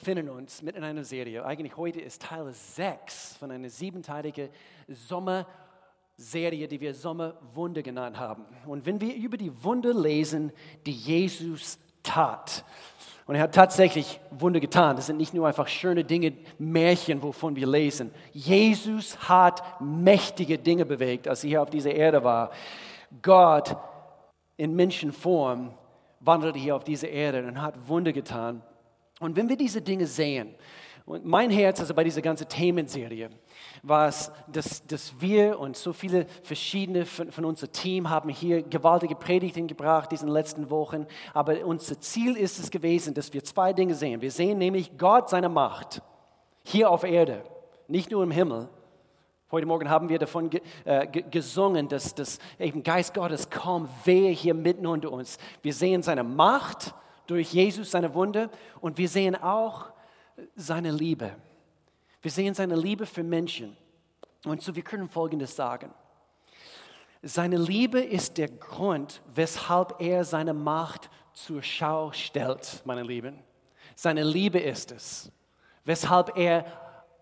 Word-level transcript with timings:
befinden 0.00 0.30
uns 0.30 0.62
mitten 0.62 0.78
in 0.78 0.84
einer 0.84 1.04
Serie. 1.04 1.44
Eigentlich 1.44 1.76
heute 1.76 2.00
ist 2.00 2.22
Teil 2.22 2.50
6 2.50 3.36
von 3.36 3.50
einer 3.50 3.68
siebenteiligen 3.68 4.48
Sommerserie, 4.88 6.66
die 6.66 6.80
wir 6.80 6.94
Sommerwunder 6.94 7.82
genannt 7.82 8.18
haben. 8.18 8.46
Und 8.64 8.86
wenn 8.86 8.98
wir 8.98 9.14
über 9.14 9.36
die 9.36 9.52
Wunder 9.62 9.92
lesen, 9.92 10.52
die 10.86 10.92
Jesus 10.92 11.78
tat, 12.02 12.64
und 13.26 13.34
er 13.34 13.42
hat 13.42 13.54
tatsächlich 13.54 14.18
Wunder 14.30 14.58
getan. 14.58 14.96
Das 14.96 15.06
sind 15.06 15.18
nicht 15.18 15.34
nur 15.34 15.46
einfach 15.46 15.68
schöne 15.68 16.02
Dinge, 16.02 16.32
Märchen, 16.58 17.22
wovon 17.22 17.54
wir 17.54 17.66
lesen. 17.66 18.10
Jesus 18.32 19.28
hat 19.28 19.62
mächtige 19.80 20.58
Dinge 20.58 20.84
bewegt, 20.84 21.28
als 21.28 21.44
er 21.44 21.50
hier 21.50 21.62
auf 21.62 21.70
dieser 21.70 21.92
Erde 21.92 22.24
war. 22.24 22.50
Gott 23.22 23.76
in 24.56 24.74
Menschenform 24.74 25.74
wandelte 26.18 26.58
hier 26.58 26.74
auf 26.74 26.82
dieser 26.82 27.08
Erde 27.08 27.46
und 27.46 27.62
hat 27.62 27.86
Wunder 27.86 28.12
getan. 28.12 28.62
Und 29.20 29.36
wenn 29.36 29.48
wir 29.48 29.56
diese 29.56 29.80
Dinge 29.82 30.06
sehen, 30.06 30.54
und 31.06 31.24
mein 31.24 31.50
Herz, 31.50 31.80
also 31.80 31.92
bei 31.92 32.04
dieser 32.04 32.22
ganzen 32.22 32.48
Themenserie, 32.48 33.30
war 33.82 34.08
es, 34.08 34.30
dass, 34.46 34.86
dass 34.86 35.12
wir 35.20 35.58
und 35.58 35.76
so 35.76 35.92
viele 35.92 36.26
verschiedene 36.42 37.04
von, 37.04 37.32
von 37.32 37.44
unserem 37.44 37.72
Team 37.72 38.10
haben 38.10 38.28
hier 38.28 38.62
gewaltige 38.62 39.14
Predigten 39.14 39.66
gebracht 39.66 40.12
diesen 40.12 40.28
letzten 40.28 40.70
Wochen. 40.70 41.06
Aber 41.34 41.64
unser 41.66 41.98
Ziel 42.00 42.36
ist 42.36 42.58
es 42.58 42.70
gewesen, 42.70 43.12
dass 43.12 43.32
wir 43.32 43.42
zwei 43.42 43.72
Dinge 43.72 43.94
sehen. 43.94 44.20
Wir 44.20 44.30
sehen 44.30 44.58
nämlich 44.58 44.96
Gott 44.96 45.30
seine 45.30 45.48
Macht 45.48 46.00
hier 46.64 46.90
auf 46.90 47.02
Erde, 47.04 47.42
nicht 47.88 48.10
nur 48.10 48.22
im 48.22 48.30
Himmel. 48.30 48.68
Heute 49.50 49.66
Morgen 49.66 49.90
haben 49.90 50.08
wir 50.08 50.18
davon 50.20 50.48
äh, 50.84 51.06
gesungen, 51.08 51.88
dass, 51.88 52.14
dass 52.14 52.38
eben 52.58 52.84
Geist 52.84 53.14
Gottes 53.14 53.50
komm, 53.50 53.88
wehe 54.04 54.30
hier 54.30 54.54
mitten 54.54 54.86
unter 54.86 55.10
uns. 55.10 55.38
Wir 55.60 55.74
sehen 55.74 56.02
seine 56.02 56.22
Macht 56.22 56.94
durch 57.26 57.52
Jesus, 57.52 57.90
seine 57.90 58.14
Wunde 58.14 58.50
und 58.80 58.98
wir 58.98 59.08
sehen 59.08 59.36
auch 59.36 59.92
seine 60.56 60.90
Liebe. 60.90 61.34
Wir 62.22 62.30
sehen 62.30 62.54
seine 62.54 62.76
Liebe 62.76 63.06
für 63.06 63.22
Menschen. 63.22 63.76
Und 64.44 64.62
so, 64.62 64.74
wir 64.74 64.82
können 64.82 65.08
Folgendes 65.08 65.54
sagen. 65.56 65.92
Seine 67.22 67.58
Liebe 67.58 68.00
ist 68.00 68.38
der 68.38 68.48
Grund, 68.48 69.20
weshalb 69.34 70.00
er 70.00 70.24
seine 70.24 70.54
Macht 70.54 71.10
zur 71.34 71.62
Schau 71.62 72.12
stellt, 72.12 72.82
meine 72.84 73.02
Lieben. 73.02 73.38
Seine 73.94 74.24
Liebe 74.24 74.58
ist 74.58 74.92
es, 74.92 75.30
weshalb 75.84 76.36
er 76.36 76.64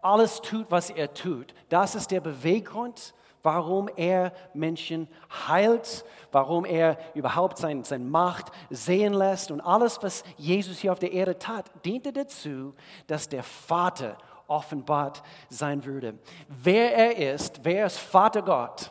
alles 0.00 0.40
tut, 0.40 0.70
was 0.70 0.90
er 0.90 1.12
tut. 1.12 1.52
Das 1.68 1.96
ist 1.96 2.12
der 2.12 2.20
Beweggrund, 2.20 3.14
warum 3.42 3.88
er 3.96 4.32
Menschen 4.54 5.08
heilt, 5.48 6.04
warum 6.32 6.64
er 6.64 6.98
überhaupt 7.14 7.58
seine 7.58 7.84
sein 7.84 8.08
Macht 8.08 8.46
sehen 8.70 9.14
lässt. 9.14 9.50
Und 9.50 9.60
alles, 9.60 10.02
was 10.02 10.24
Jesus 10.36 10.78
hier 10.78 10.92
auf 10.92 10.98
der 10.98 11.12
Erde 11.12 11.38
tat, 11.38 11.70
diente 11.84 12.12
dazu, 12.12 12.74
dass 13.06 13.28
der 13.28 13.42
Vater 13.42 14.16
offenbart 14.46 15.22
sein 15.48 15.84
würde. 15.84 16.18
Wer 16.48 16.94
er 16.94 17.34
ist, 17.34 17.60
wer 17.62 17.86
ist 17.86 17.98
Vater 17.98 18.42
Gott? 18.42 18.90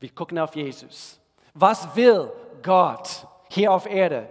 Wir 0.00 0.10
gucken 0.10 0.38
auf 0.38 0.56
Jesus. 0.56 1.20
Was 1.54 1.94
will 1.94 2.32
Gott 2.62 3.26
hier 3.48 3.72
auf 3.72 3.86
Erde? 3.86 4.28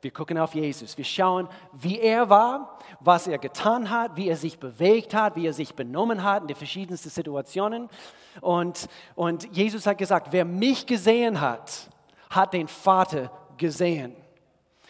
Wir 0.00 0.12
gucken 0.12 0.38
auf 0.38 0.54
Jesus. 0.54 0.96
Wir 0.96 1.04
schauen, 1.04 1.48
wie 1.72 1.98
er 1.98 2.30
war, 2.30 2.78
was 3.00 3.26
er 3.26 3.38
getan 3.38 3.90
hat, 3.90 4.16
wie 4.16 4.28
er 4.28 4.36
sich 4.36 4.58
bewegt 4.58 5.12
hat, 5.12 5.34
wie 5.34 5.46
er 5.46 5.52
sich 5.52 5.74
benommen 5.74 6.22
hat 6.22 6.42
in 6.42 6.48
den 6.48 6.56
verschiedensten 6.56 7.10
Situationen. 7.10 7.88
Und, 8.40 8.88
und 9.16 9.54
Jesus 9.54 9.86
hat 9.86 9.98
gesagt, 9.98 10.28
wer 10.30 10.44
mich 10.44 10.86
gesehen 10.86 11.40
hat, 11.40 11.88
hat 12.30 12.52
den 12.52 12.68
Vater 12.68 13.32
gesehen. 13.56 14.14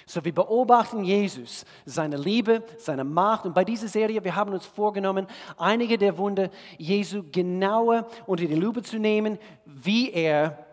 So, 0.05 0.25
wir 0.25 0.35
beobachten 0.35 1.05
Jesus, 1.05 1.67
seine 1.85 2.17
Liebe, 2.17 2.63
seine 2.79 3.05
Macht. 3.05 3.45
Und 3.45 3.55
bei 3.55 3.65
dieser 3.65 3.89
Serie, 3.89 4.25
wir 4.25 4.35
haben 4.35 4.53
uns 4.53 4.65
vorgenommen, 4.65 5.27
einige 5.59 5.99
der 5.99 6.17
Wunder 6.17 6.49
Jesu 6.79 7.25
genauer 7.31 8.07
unter 8.27 8.47
die 8.47 8.55
Lupe 8.55 8.83
zu 8.83 8.99
nehmen, 8.99 9.39
wie 9.67 10.11
er 10.11 10.65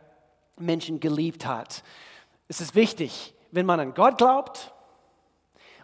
Menschen 0.58 1.02
geliebt 1.02 1.45
hat. 1.45 1.83
Es 2.48 2.61
ist 2.61 2.76
wichtig, 2.76 3.33
wenn 3.52 3.66
man 3.66 3.80
an 3.80 3.94
Gott 3.94 4.17
glaubt, 4.17 4.73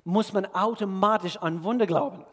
muss 0.04 0.34
man 0.34 0.46
automatisch 0.48 1.38
an 1.38 1.64
Wunder 1.64 1.86
glauben. 1.86 2.26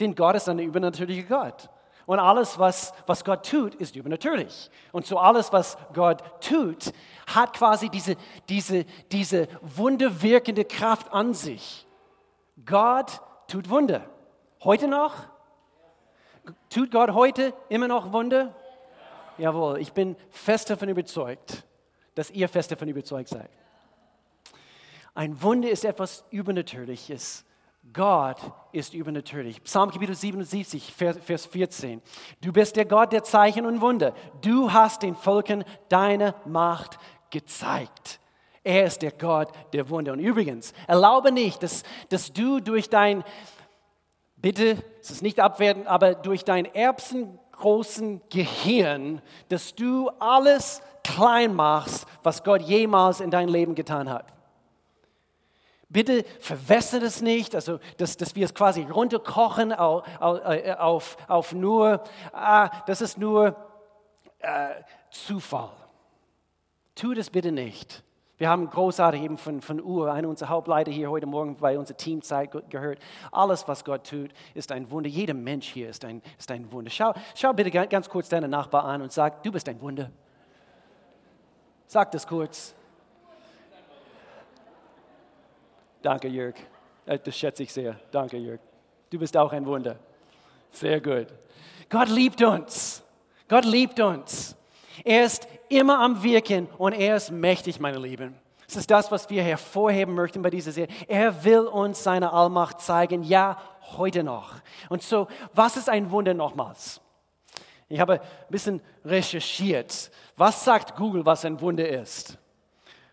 Denn 0.00 0.14
Gott 0.14 0.36
ist 0.36 0.48
ein 0.48 0.58
übernatürlicher 0.58 1.28
Gott. 1.28 1.68
Und 2.06 2.18
alles, 2.20 2.58
was, 2.58 2.94
was 3.06 3.22
Gott 3.22 3.48
tut, 3.48 3.74
ist 3.74 3.94
übernatürlich. 3.94 4.70
Und 4.92 5.04
so 5.04 5.18
alles, 5.18 5.52
was 5.52 5.76
Gott 5.92 6.22
tut, 6.40 6.92
hat 7.26 7.52
quasi 7.52 7.90
diese, 7.90 8.16
diese, 8.48 8.86
diese 9.12 9.46
wunderwirkende 9.60 10.64
Kraft 10.64 11.12
an 11.12 11.34
sich. 11.34 11.86
Gott 12.64 13.20
tut 13.46 13.68
Wunder. 13.68 14.06
Heute 14.64 14.88
noch? 14.88 15.14
Tut 16.70 16.90
Gott 16.90 17.10
heute 17.10 17.52
immer 17.68 17.88
noch 17.88 18.12
Wunder? 18.12 18.54
Jawohl, 19.36 19.78
ich 19.78 19.92
bin 19.92 20.16
fest 20.30 20.70
davon 20.70 20.88
überzeugt, 20.88 21.64
dass 22.14 22.30
ihr 22.30 22.48
fest 22.48 22.72
davon 22.72 22.88
überzeugt 22.88 23.28
seid. 23.28 23.50
Ein 25.18 25.42
Wunder 25.42 25.68
ist 25.68 25.84
etwas 25.84 26.22
Übernatürliches. 26.30 27.44
Gott 27.92 28.36
ist 28.70 28.94
übernatürlich. 28.94 29.60
Psalm 29.64 29.90
Kapitel 29.90 30.14
77, 30.14 30.94
Vers 30.94 31.46
14. 31.46 32.00
Du 32.40 32.52
bist 32.52 32.76
der 32.76 32.84
Gott 32.84 33.12
der 33.12 33.24
Zeichen 33.24 33.66
und 33.66 33.80
Wunder. 33.80 34.14
Du 34.42 34.72
hast 34.72 35.02
den 35.02 35.16
Völkern 35.16 35.64
deine 35.88 36.36
Macht 36.44 37.00
gezeigt. 37.30 38.20
Er 38.62 38.84
ist 38.84 39.02
der 39.02 39.10
Gott 39.10 39.50
der 39.72 39.90
Wunder. 39.90 40.12
Und 40.12 40.20
übrigens, 40.20 40.72
erlaube 40.86 41.32
nicht, 41.32 41.64
dass, 41.64 41.82
dass 42.10 42.32
du 42.32 42.60
durch 42.60 42.88
dein, 42.88 43.24
bitte, 44.36 44.76
es 45.00 45.10
ist 45.10 45.22
nicht 45.22 45.40
abwertend, 45.40 45.88
aber 45.88 46.14
durch 46.14 46.44
dein 46.44 46.64
erbsengroßen 46.64 48.22
Gehirn, 48.30 49.20
dass 49.48 49.74
du 49.74 50.10
alles 50.20 50.80
klein 51.02 51.56
machst, 51.56 52.06
was 52.22 52.44
Gott 52.44 52.62
jemals 52.62 53.18
in 53.18 53.32
dein 53.32 53.48
Leben 53.48 53.74
getan 53.74 54.08
hat. 54.08 54.37
Bitte 55.90 56.24
verwässert 56.38 57.02
es 57.02 57.22
nicht, 57.22 57.54
also 57.54 57.78
dass, 57.96 58.16
dass 58.18 58.34
wir 58.34 58.44
es 58.44 58.54
quasi 58.54 58.82
runterkochen 58.82 59.72
auf, 59.72 60.06
äh, 60.20 60.72
auf, 60.74 61.16
auf 61.28 61.52
nur, 61.54 62.02
ah, 62.32 62.68
das 62.86 63.00
ist 63.00 63.16
nur 63.16 63.56
äh, 64.40 64.74
Zufall. 65.10 65.70
Tu 66.94 67.14
das 67.14 67.30
bitte 67.30 67.52
nicht. 67.52 68.02
Wir 68.36 68.50
haben 68.50 68.68
großartig 68.68 69.22
eben 69.22 69.38
von, 69.38 69.62
von 69.62 69.82
Ur, 69.82 70.12
einer 70.12 70.28
unserer 70.28 70.50
Hauptleiter 70.50 70.92
hier 70.92 71.10
heute 71.10 71.26
Morgen 71.26 71.56
bei 71.56 71.76
unserer 71.76 71.96
Teamzeit 71.96 72.50
gehört. 72.70 73.00
Alles, 73.32 73.66
was 73.66 73.84
Gott 73.84 74.08
tut, 74.08 74.30
ist 74.54 74.70
ein 74.70 74.90
Wunder. 74.90 75.08
Jeder 75.08 75.34
Mensch 75.34 75.68
hier 75.68 75.88
ist 75.88 76.04
ein, 76.04 76.22
ist 76.38 76.50
ein 76.50 76.70
Wunder. 76.70 76.90
Schau, 76.90 77.14
schau 77.34 77.52
bitte 77.52 77.70
ganz 77.70 78.08
kurz 78.08 78.28
deinen 78.28 78.50
Nachbar 78.50 78.84
an 78.84 79.02
und 79.02 79.10
sag, 79.10 79.42
du 79.42 79.50
bist 79.50 79.68
ein 79.68 79.80
Wunder. 79.80 80.10
Sag 81.86 82.12
das 82.12 82.26
kurz. 82.26 82.74
Danke, 86.02 86.28
Jörg. 86.28 86.54
Äh, 87.06 87.18
das 87.18 87.36
schätze 87.36 87.62
ich 87.62 87.72
sehr. 87.72 87.98
Danke, 88.10 88.36
Jörg. 88.36 88.60
Du 89.10 89.18
bist 89.18 89.36
auch 89.36 89.52
ein 89.52 89.64
Wunder. 89.66 89.96
Sehr 90.70 91.00
gut. 91.00 91.28
Gott 91.88 92.08
liebt 92.08 92.42
uns. 92.42 93.02
Gott 93.48 93.64
liebt 93.64 93.98
uns. 94.00 94.54
Er 95.04 95.24
ist 95.24 95.48
immer 95.68 96.00
am 96.00 96.22
Wirken 96.22 96.66
und 96.76 96.92
er 96.92 97.16
ist 97.16 97.30
mächtig, 97.30 97.80
meine 97.80 97.98
Lieben. 97.98 98.34
Das 98.66 98.76
ist 98.76 98.90
das, 98.90 99.10
was 99.10 99.30
wir 99.30 99.42
hervorheben 99.42 100.14
möchten 100.14 100.42
bei 100.42 100.50
dieser 100.50 100.72
Serie. 100.72 100.94
Er 101.06 101.44
will 101.44 101.60
uns 101.60 102.02
seine 102.02 102.32
Allmacht 102.32 102.80
zeigen, 102.82 103.22
ja, 103.22 103.56
heute 103.96 104.22
noch. 104.22 104.56
Und 104.90 105.02
so, 105.02 105.28
was 105.54 105.78
ist 105.78 105.88
ein 105.88 106.10
Wunder 106.10 106.34
nochmals? 106.34 107.00
Ich 107.88 107.98
habe 107.98 108.20
ein 108.20 108.50
bisschen 108.50 108.82
recherchiert. 109.04 110.10
Was 110.36 110.64
sagt 110.64 110.96
Google, 110.96 111.24
was 111.24 111.46
ein 111.46 111.58
Wunder 111.62 111.88
ist? 111.88 112.36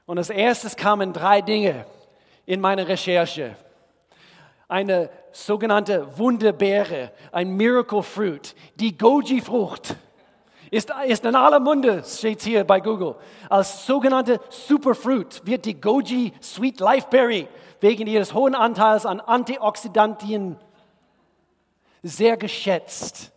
Und 0.05 0.17
als 0.17 0.29
erstes 0.29 0.75
kamen 0.75 1.13
drei 1.13 1.41
Dinge 1.41 1.85
in 2.45 2.61
meiner 2.61 2.87
Recherche. 2.87 3.55
Eine 4.67 5.09
sogenannte 5.31 6.17
Wunderbeere, 6.17 7.11
ein 7.31 7.55
Miracle 7.55 8.03
Fruit, 8.03 8.55
die 8.75 8.97
Goji-Frucht. 8.97 9.95
Ist, 10.71 10.91
ist 11.07 11.23
in 11.23 11.35
aller 11.35 11.59
Munde, 11.59 12.03
steht 12.03 12.41
hier 12.41 12.63
bei 12.63 12.79
Google. 12.79 13.15
Als 13.49 13.85
sogenannte 13.85 14.39
Superfruit 14.49 15.41
wird 15.45 15.65
die 15.65 15.79
Goji 15.79 16.33
Sweet 16.41 16.79
Life 16.79 17.07
Berry 17.09 17.47
wegen 17.79 18.07
ihres 18.07 18.33
hohen 18.33 18.55
Anteils 18.55 19.05
an 19.05 19.19
Antioxidantien 19.19 20.57
sehr 22.01 22.35
geschätzt. 22.37 23.31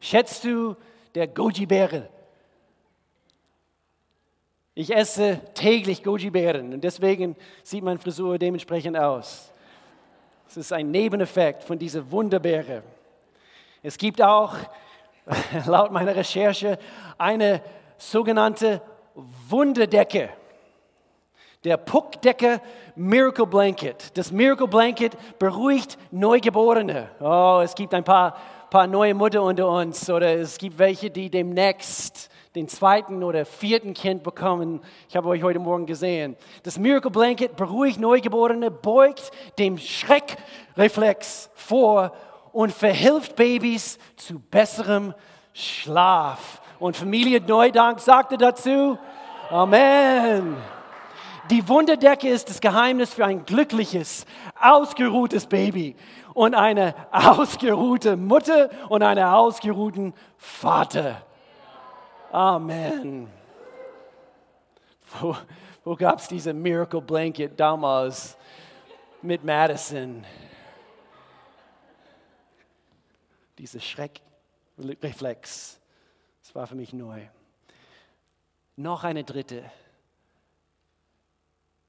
Schätzt 0.00 0.44
du 0.44 0.76
der 1.14 1.28
Goji-Beere 1.28 2.08
ich 4.74 4.94
esse 4.94 5.40
täglich 5.54 6.02
Goji-Beeren 6.02 6.72
und 6.72 6.82
deswegen 6.82 7.36
sieht 7.62 7.84
meine 7.84 7.98
Frisur 7.98 8.38
dementsprechend 8.38 8.96
aus. 8.96 9.52
Es 10.48 10.56
ist 10.56 10.72
ein 10.72 10.90
Nebeneffekt 10.90 11.62
von 11.62 11.78
dieser 11.78 12.10
Wunderbeere. 12.10 12.82
Es 13.82 13.98
gibt 13.98 14.22
auch, 14.22 14.54
laut 15.66 15.92
meiner 15.92 16.14
Recherche, 16.14 16.78
eine 17.18 17.62
sogenannte 17.98 18.80
Wunderdecke. 19.48 20.30
Der 21.64 21.76
Puckdecke 21.76 22.60
Miracle 22.96 23.46
Blanket. 23.46 24.16
Das 24.16 24.32
Miracle 24.32 24.66
Blanket 24.66 25.16
beruhigt 25.38 25.96
Neugeborene. 26.10 27.10
Oh, 27.20 27.60
es 27.62 27.74
gibt 27.74 27.94
ein 27.94 28.04
paar, 28.04 28.36
paar 28.68 28.86
neue 28.86 29.14
Mutter 29.14 29.42
unter 29.42 29.68
uns 29.68 30.10
oder 30.10 30.34
es 30.34 30.58
gibt 30.58 30.78
welche, 30.78 31.10
die 31.10 31.30
demnächst 31.30 32.31
den 32.54 32.68
zweiten 32.68 33.22
oder 33.22 33.46
vierten 33.46 33.94
Kind 33.94 34.22
bekommen. 34.22 34.80
Ich 35.08 35.16
habe 35.16 35.28
euch 35.28 35.42
heute 35.42 35.58
Morgen 35.58 35.86
gesehen. 35.86 36.36
Das 36.64 36.78
Miracle 36.78 37.10
Blanket 37.10 37.56
beruhigt 37.56 37.98
Neugeborene, 37.98 38.70
beugt 38.70 39.30
dem 39.58 39.78
Schreckreflex 39.78 41.50
vor 41.54 42.12
und 42.52 42.72
verhilft 42.72 43.36
Babys 43.36 43.98
zu 44.16 44.38
besserem 44.38 45.14
Schlaf. 45.54 46.60
Und 46.78 46.96
Familie 46.96 47.40
Neudank 47.40 48.00
sagte 48.00 48.36
dazu, 48.36 48.98
Amen. 49.50 50.56
Die 51.50 51.68
Wunderdecke 51.68 52.28
ist 52.28 52.48
das 52.48 52.60
Geheimnis 52.60 53.14
für 53.14 53.24
ein 53.24 53.44
glückliches, 53.44 54.26
ausgeruhtes 54.60 55.46
Baby 55.46 55.96
und 56.34 56.54
eine 56.54 56.94
ausgeruhte 57.12 58.16
Mutter 58.16 58.70
und 58.88 59.02
einen 59.02 59.24
ausgeruhten 59.24 60.14
Vater. 60.36 61.22
Amen. 62.32 63.28
Wo, 65.20 65.36
wo 65.84 65.94
gab 65.94 66.18
es 66.18 66.28
diese 66.28 66.54
Miracle 66.54 67.02
Blanket 67.02 67.60
damals 67.60 68.38
mit 69.20 69.44
Madison? 69.44 70.24
Dieser 73.58 73.80
Schreckreflex, 73.80 75.78
das 76.40 76.54
war 76.54 76.66
für 76.66 76.74
mich 76.74 76.94
neu. 76.94 77.20
Noch 78.76 79.04
eine 79.04 79.24
dritte. 79.24 79.70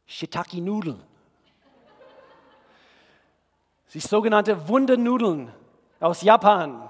Shiitake-Nudeln. 0.05 1.01
Sie 3.87 4.01
sogenannte 4.01 4.67
Wundernudeln 4.67 5.53
aus 6.01 6.21
Japan. 6.21 6.89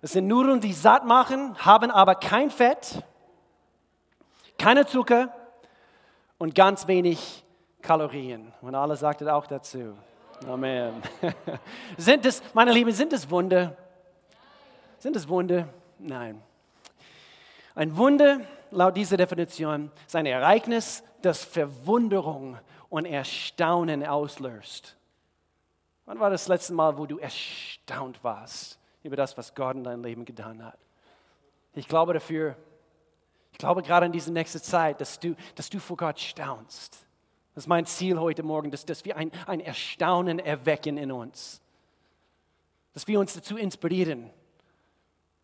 Das 0.00 0.12
sind 0.12 0.26
Nudeln, 0.26 0.60
die 0.60 0.72
satt 0.72 1.04
machen, 1.04 1.56
haben 1.58 1.90
aber 1.90 2.14
kein 2.14 2.50
Fett, 2.50 3.02
keine 4.56 4.86
Zucker 4.86 5.34
und 6.38 6.54
ganz 6.54 6.86
wenig 6.86 7.44
Kalorien. 7.82 8.52
Und 8.62 8.74
alle 8.74 8.96
sagten 8.96 9.28
auch 9.28 9.46
dazu. 9.46 9.96
Amen. 10.48 11.02
sind 11.98 12.24
es, 12.24 12.42
meine 12.54 12.72
Lieben, 12.72 12.92
sind 12.92 13.12
es 13.12 13.28
Wunder? 13.28 13.76
Sind 14.98 15.16
es 15.16 15.28
Wunder? 15.28 15.68
Nein. 15.98 16.42
Ein 17.74 17.94
Wunder, 17.96 18.40
laut 18.70 18.96
dieser 18.96 19.18
Definition, 19.18 19.90
ist 20.06 20.16
ein 20.16 20.26
Ereignis, 20.26 21.02
das 21.20 21.44
Verwunderung 21.44 22.58
und 22.88 23.04
Erstaunen 23.04 24.04
auslöst. 24.06 24.96
Wann 26.06 26.18
war 26.18 26.30
das 26.30 26.48
letzte 26.48 26.72
Mal, 26.72 26.96
wo 26.96 27.04
du 27.04 27.18
erstaunt 27.18 28.24
warst? 28.24 28.79
Über 29.02 29.16
das, 29.16 29.36
was 29.36 29.54
Gott 29.54 29.76
in 29.76 29.84
deinem 29.84 30.04
Leben 30.04 30.24
getan 30.24 30.64
hat. 30.64 30.78
Ich 31.74 31.88
glaube 31.88 32.12
dafür, 32.12 32.56
ich 33.52 33.58
glaube 33.58 33.82
gerade 33.82 34.06
in 34.06 34.12
dieser 34.12 34.32
nächsten 34.32 34.60
Zeit, 34.60 35.00
dass 35.00 35.18
du, 35.18 35.34
dass 35.54 35.70
du 35.70 35.78
vor 35.78 35.96
Gott 35.96 36.18
staunst. 36.18 37.06
Das 37.54 37.64
ist 37.64 37.68
mein 37.68 37.86
Ziel 37.86 38.18
heute 38.18 38.42
Morgen, 38.42 38.70
dass, 38.70 38.84
dass 38.86 39.04
wir 39.04 39.16
ein, 39.16 39.30
ein 39.46 39.60
Erstaunen 39.60 40.38
erwecken 40.38 40.96
in 40.96 41.12
uns. 41.12 41.60
Dass 42.92 43.06
wir 43.06 43.20
uns 43.20 43.34
dazu 43.34 43.56
inspirieren, 43.56 44.30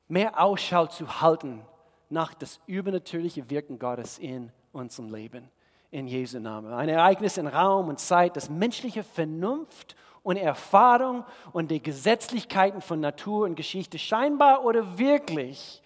mehr 0.08 0.40
Ausschau 0.40 0.86
zu 0.86 1.20
halten 1.20 1.62
nach 2.08 2.34
das 2.34 2.60
übernatürliche 2.66 3.50
Wirken 3.50 3.78
Gottes 3.78 4.18
in 4.18 4.52
unserem 4.72 5.12
Leben. 5.12 5.50
In 5.90 6.08
Jesu 6.08 6.40
Namen. 6.40 6.72
Ein 6.72 6.88
Ereignis 6.88 7.38
in 7.38 7.46
Raum 7.46 7.88
und 7.88 8.00
Zeit, 8.00 8.36
das 8.36 8.50
menschliche 8.50 9.02
Vernunft 9.02 9.96
und 10.26 10.38
Erfahrung 10.38 11.24
und 11.52 11.70
die 11.70 11.80
Gesetzlichkeiten 11.80 12.80
von 12.80 12.98
Natur 12.98 13.44
und 13.44 13.54
Geschichte 13.54 13.96
scheinbar 13.96 14.64
oder 14.64 14.98
wirklich 14.98 15.80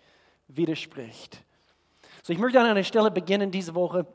widerspricht. 0.49 1.45
So, 2.23 2.33
ich 2.33 2.39
möchte 2.39 2.59
an 2.59 2.65
einer 2.65 2.83
Stelle 2.83 3.11
beginnen 3.11 3.51
diese 3.51 3.75
Woche 3.75 4.07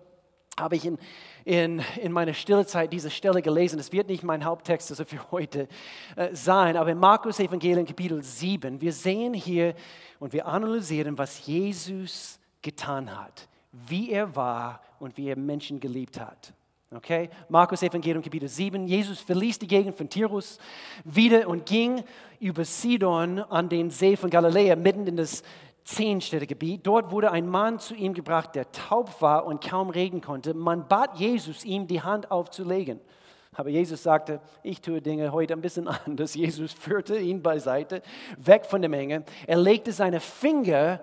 habe 0.59 0.77
ich 0.77 0.85
in, 0.85 0.97
in, 1.43 1.83
in 2.01 2.11
meiner 2.11 2.33
Stillezeit 2.33 2.91
diese 2.91 3.11
Stelle 3.11 3.43
gelesen. 3.43 3.77
Es 3.77 3.91
wird 3.91 4.07
nicht 4.07 4.23
mein 4.23 4.43
Haupttext 4.45 4.89
also 4.89 5.05
für 5.05 5.29
heute 5.29 5.67
äh, 6.15 6.29
sein, 6.33 6.75
aber 6.75 6.89
in 6.89 6.97
Markus 6.97 7.39
Evangelium 7.39 7.85
Kapitel 7.85 8.23
7, 8.23 8.81
wir 8.81 8.93
sehen 8.93 9.35
hier 9.35 9.75
und 10.17 10.33
wir 10.33 10.47
analysieren, 10.47 11.19
was 11.19 11.45
Jesus 11.45 12.39
getan 12.63 13.15
hat, 13.15 13.47
wie 13.71 14.09
er 14.09 14.35
war 14.35 14.81
und 14.97 15.17
wie 15.17 15.27
er 15.27 15.37
Menschen 15.37 15.79
geliebt 15.79 16.19
hat. 16.19 16.54
Okay? 16.93 17.29
Markus 17.49 17.81
Evangelium 17.81 18.21
Kapitel 18.21 18.47
7. 18.47 18.87
Jesus 18.87 19.19
verließ 19.19 19.57
die 19.59 19.67
Gegend 19.67 19.97
von 19.97 20.07
Tirus 20.07 20.59
wieder 21.03 21.47
und 21.47 21.65
ging 21.65 22.03
über 22.39 22.63
Sidon 22.63 23.39
an 23.39 23.69
den 23.69 23.89
See 23.89 24.15
von 24.15 24.29
Galiläa, 24.29 24.75
mitten 24.75 25.07
in 25.07 25.17
das 25.17 25.41
Zehnstädtegebiet. 25.83 26.85
Dort 26.85 27.11
wurde 27.11 27.31
ein 27.31 27.47
Mann 27.47 27.79
zu 27.79 27.95
ihm 27.95 28.13
gebracht, 28.13 28.55
der 28.55 28.71
taub 28.71 29.21
war 29.21 29.45
und 29.45 29.63
kaum 29.67 29.89
reden 29.89 30.21
konnte. 30.21 30.53
Man 30.53 30.87
bat 30.87 31.17
Jesus, 31.17 31.65
ihm 31.65 31.87
die 31.87 32.01
Hand 32.01 32.29
aufzulegen. 32.29 32.99
Aber 33.53 33.69
Jesus 33.69 34.03
sagte, 34.03 34.41
ich 34.61 34.81
tue 34.81 35.01
Dinge 35.01 35.31
heute 35.31 35.53
ein 35.53 35.61
bisschen 35.61 35.87
anders. 36.05 36.35
Jesus 36.35 36.71
führte 36.71 37.17
ihn 37.17 37.41
beiseite, 37.41 38.03
weg 38.37 38.65
von 38.65 38.81
der 38.81 38.89
Menge. 38.89 39.23
Er 39.47 39.57
legte 39.57 39.91
seine 39.91 40.19
Finger 40.19 41.01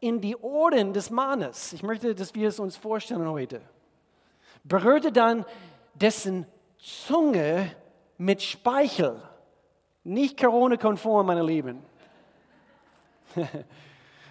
in 0.00 0.22
die 0.22 0.36
Ohren 0.36 0.94
des 0.94 1.10
Mannes. 1.10 1.74
Ich 1.74 1.82
möchte, 1.82 2.14
dass 2.14 2.34
wir 2.34 2.48
es 2.48 2.58
uns 2.58 2.76
vorstellen 2.76 3.28
heute 3.28 3.60
berührte 4.64 5.12
dann 5.12 5.44
dessen 5.94 6.46
Zunge 6.78 7.74
mit 8.18 8.42
Speichel. 8.42 9.22
Nicht 10.04 10.38
Corona-konform, 10.40 11.26
meine 11.26 11.42
Lieben. 11.42 11.82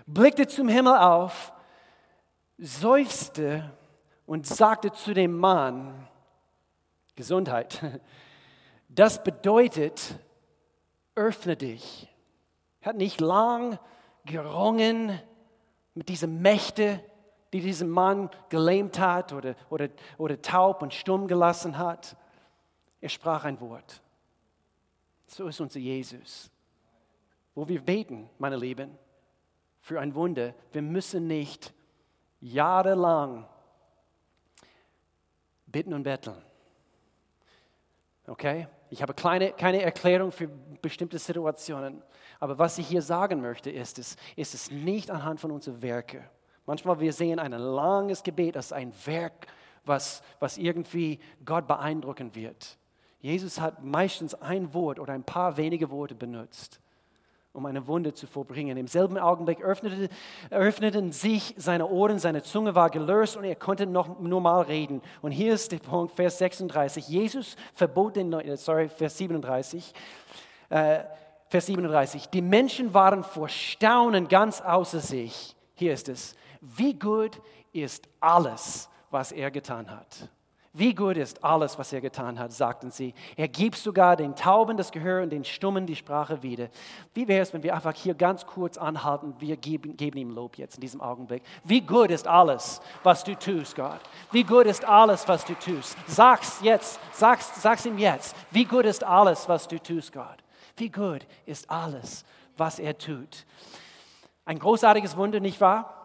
Blickte 0.06 0.48
zum 0.48 0.68
Himmel 0.68 0.98
auf, 0.98 1.54
seufzte 2.58 3.72
und 4.26 4.48
sagte 4.48 4.92
zu 4.92 5.14
dem 5.14 5.38
Mann, 5.38 6.08
Gesundheit, 7.16 7.82
das 8.90 9.24
bedeutet, 9.24 10.20
öffne 11.16 11.56
dich. 11.56 12.08
Er 12.82 12.90
hat 12.90 12.96
nicht 12.96 13.22
lang 13.22 13.78
gerungen 14.26 15.20
mit 15.94 16.10
diesen 16.10 16.42
Mächten, 16.42 17.00
die 17.54 17.62
diesen 17.62 17.90
Mann 17.90 18.30
gelähmt 18.50 19.00
hat 19.00 19.34
oder, 19.34 19.56
oder, 19.70 19.90
oder 20.18 20.42
taub 20.42 20.82
und 20.82 20.94
stumm 20.94 21.28
gelassen 21.28 21.78
hat. 21.78 22.16
Er 23.02 23.10
sprach 23.10 23.46
ein 23.46 23.60
Wort. 23.60 24.02
So 25.26 25.48
ist 25.48 25.60
unser 25.60 25.80
Jesus. 25.80 26.52
Wo 27.56 27.68
wir 27.68 27.82
beten, 27.82 28.30
meine 28.38 28.56
Lieben, 28.56 28.98
für 29.82 30.00
ein 30.00 30.14
Wunder, 30.14 30.54
wir 30.72 30.82
müssen 30.82 31.28
nicht 31.28 31.74
jahrelang 32.42 33.48
bitten 35.66 35.94
und 35.94 36.04
betteln. 36.04 36.42
Okay? 38.28 38.68
Ich 38.92 39.02
habe 39.02 39.14
kleine, 39.14 39.54
keine 39.54 39.82
Erklärung 39.82 40.32
für 40.32 40.48
bestimmte 40.48 41.18
Situationen. 41.18 42.04
Aber 42.40 42.58
was 42.60 42.78
ich 42.78 42.88
hier 42.88 43.02
sagen 43.02 43.42
möchte, 43.42 43.72
ist 43.72 43.98
es, 44.00 44.16
ist 44.36 44.54
es 44.54 44.72
nicht 44.72 45.10
anhand 45.10 45.40
von 45.40 45.52
unseren 45.52 45.82
Werken 45.82 46.24
Manchmal 46.70 47.00
wir 47.00 47.14
sehen 47.14 47.40
ein 47.40 47.52
langes 47.52 48.22
Gebet 48.22 48.56
als 48.56 48.72
ein 48.72 48.94
Werk, 49.06 49.48
was, 49.86 50.22
was 50.40 50.60
irgendwie 50.60 51.20
Gott 51.44 51.66
beeindrucken 51.66 52.36
wird. 52.36 52.78
Jesus 53.22 53.60
hat 53.60 53.84
meistens 53.84 54.36
ein 54.36 54.72
Wort 54.76 55.00
oder 55.00 55.14
ein 55.14 55.24
paar 55.24 55.58
wenige 55.58 55.90
Worte 55.90 56.14
benutzt, 56.14 56.80
um 57.54 57.66
eine 57.66 57.88
Wunde 57.88 58.14
zu 58.14 58.28
vollbringen. 58.28 58.78
Im 58.78 58.86
selben 58.86 59.18
Augenblick 59.18 59.64
öffnete, 59.64 60.10
öffneten 60.52 61.12
sich 61.12 61.56
seine 61.58 61.88
Ohren, 61.88 62.20
seine 62.20 62.44
Zunge 62.44 62.76
war 62.76 62.92
gelöst 62.92 63.36
und 63.36 63.46
er 63.46 63.56
konnte 63.56 63.88
noch 63.88 64.20
normal 64.20 64.62
reden. 64.66 65.02
Und 65.24 65.32
hier 65.32 65.56
ist 65.56 65.72
der 65.72 65.80
Punkt, 65.80 66.14
Vers 66.14 66.38
36. 66.38 67.08
Jesus 67.08 67.56
verbot 67.74 68.16
den, 68.16 68.32
äh, 68.32 68.56
sorry, 68.58 68.90
Vers 68.90 69.18
37. 69.18 69.92
Äh, 70.70 71.00
Vers 71.48 71.66
37. 71.66 72.30
Die 72.30 72.44
Menschen 72.44 72.94
waren 72.94 73.24
vor 73.24 73.50
Staunen 73.50 74.28
ganz 74.28 74.62
außer 74.62 75.00
sich. 75.00 75.56
Hier 75.74 75.94
ist 75.94 76.10
es. 76.10 76.36
Wie 76.62 76.94
gut 76.94 77.42
ist 77.72 78.08
alles, 78.20 78.90
was 79.10 79.32
er 79.32 79.52
getan 79.52 79.90
hat. 79.90 80.30
Wie 80.72 80.94
gut 80.94 81.18
ist 81.18 81.44
alles, 81.44 81.80
was 81.80 81.92
er 81.94 82.00
getan 82.00 82.38
hat, 82.38 82.52
sagten 82.52 82.92
sie. 82.92 83.16
Er 83.36 83.48
gibt 83.48 83.76
sogar 83.76 84.16
den 84.16 84.36
Tauben 84.36 84.78
das 84.78 84.92
Gehör 84.92 85.24
und 85.24 85.32
den 85.32 85.44
Stummen 85.44 85.88
die 85.88 85.96
Sprache 85.96 86.44
wieder. 86.44 86.70
Wie 87.16 87.28
wäre 87.28 87.42
es, 87.42 87.54
wenn 87.54 87.64
wir 87.64 87.74
einfach 87.74 87.96
hier 87.96 88.14
ganz 88.14 88.46
kurz 88.46 88.78
anhalten? 88.78 89.34
Wir 89.40 89.58
geben, 89.58 89.98
geben 89.98 90.20
ihm 90.20 90.30
Lob 90.30 90.60
jetzt 90.60 90.76
in 90.76 90.82
diesem 90.82 91.02
Augenblick. 91.02 91.42
Wie 91.64 91.82
gut 91.82 92.12
ist 92.12 92.28
alles, 92.28 92.82
was 93.02 93.24
du 93.24 93.36
tust, 93.36 93.76
Gott? 93.76 94.00
Wie 94.32 94.44
gut 94.44 94.68
ist 94.68 94.86
alles, 94.86 95.28
was 95.28 95.44
du 95.44 95.56
tust? 95.56 95.98
Sag's 96.06 96.60
jetzt, 96.62 97.00
sag's, 97.14 97.62
sag's 97.62 97.88
ihm 97.88 97.98
jetzt. 97.98 98.36
Wie 98.52 98.66
gut 98.66 98.86
ist 98.86 99.04
alles, 99.04 99.50
was 99.50 99.68
du 99.68 99.80
tust, 99.80 100.14
Gott? 100.14 100.38
Wie 100.78 100.90
gut 100.90 101.26
ist 101.48 101.70
alles, 101.70 102.24
was 102.58 102.78
er 102.78 102.96
tut? 102.96 103.46
Ein 104.46 104.60
großartiges 104.60 105.18
Wunder, 105.18 105.40
nicht 105.40 105.60
wahr? 105.60 105.99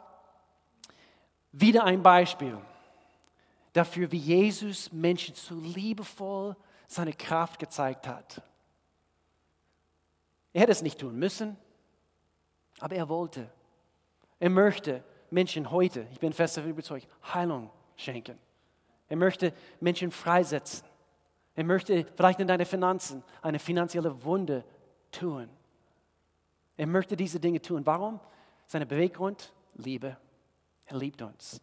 Wieder 1.56 1.84
ein 1.84 2.02
Beispiel. 2.02 2.58
dafür, 3.72 4.10
wie 4.12 4.18
Jesus 4.18 4.92
Menschen 4.92 5.34
so 5.34 5.56
liebevoll 5.56 6.56
seine 6.86 7.12
Kraft 7.12 7.58
gezeigt 7.58 8.06
hat. 8.06 8.40
Er 10.52 10.62
hätte 10.62 10.70
es 10.70 10.82
nicht 10.82 11.00
tun 11.00 11.18
müssen, 11.18 11.56
aber 12.78 12.94
er 12.94 13.08
wollte. 13.08 13.50
Er 14.38 14.50
möchte 14.50 15.02
Menschen 15.30 15.72
heute, 15.72 16.06
ich 16.12 16.20
bin 16.20 16.32
fest 16.32 16.56
davon 16.56 16.70
überzeugt, 16.70 17.08
Heilung 17.32 17.68
schenken. 17.96 18.38
Er 19.08 19.16
möchte 19.16 19.52
Menschen 19.80 20.12
freisetzen. 20.12 20.86
Er 21.56 21.64
möchte 21.64 22.06
vielleicht 22.14 22.38
in 22.38 22.46
deine 22.46 22.66
Finanzen 22.66 23.24
eine 23.42 23.58
finanzielle 23.58 24.22
Wunde 24.22 24.64
tun. 25.10 25.48
Er 26.76 26.86
möchte 26.86 27.16
diese 27.16 27.40
Dinge 27.40 27.60
tun. 27.60 27.84
Warum? 27.84 28.20
Seine 28.68 28.86
Beweggrund? 28.86 29.52
Liebe. 29.74 30.16
Er 30.86 30.96
liebt 30.96 31.22
uns. 31.22 31.60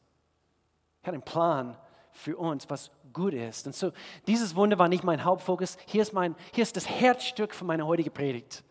Er 1.01 1.07
hat 1.07 1.13
einen 1.13 1.23
Plan 1.23 1.77
für 2.11 2.37
uns, 2.37 2.69
was 2.69 2.91
gut 3.13 3.33
ist. 3.33 3.67
Und 3.67 3.75
so, 3.75 3.91
dieses 4.27 4.55
Wunder 4.55 4.77
war 4.79 4.87
nicht 4.87 5.03
mein 5.03 5.23
Hauptfokus. 5.23 5.77
Hier 5.85 6.01
ist, 6.01 6.13
mein, 6.13 6.35
hier 6.53 6.63
ist 6.63 6.75
das 6.75 6.89
Herzstück 6.89 7.53
für 7.53 7.65
meine 7.65 7.85
heutige 7.85 8.11
Predigt. 8.11 8.63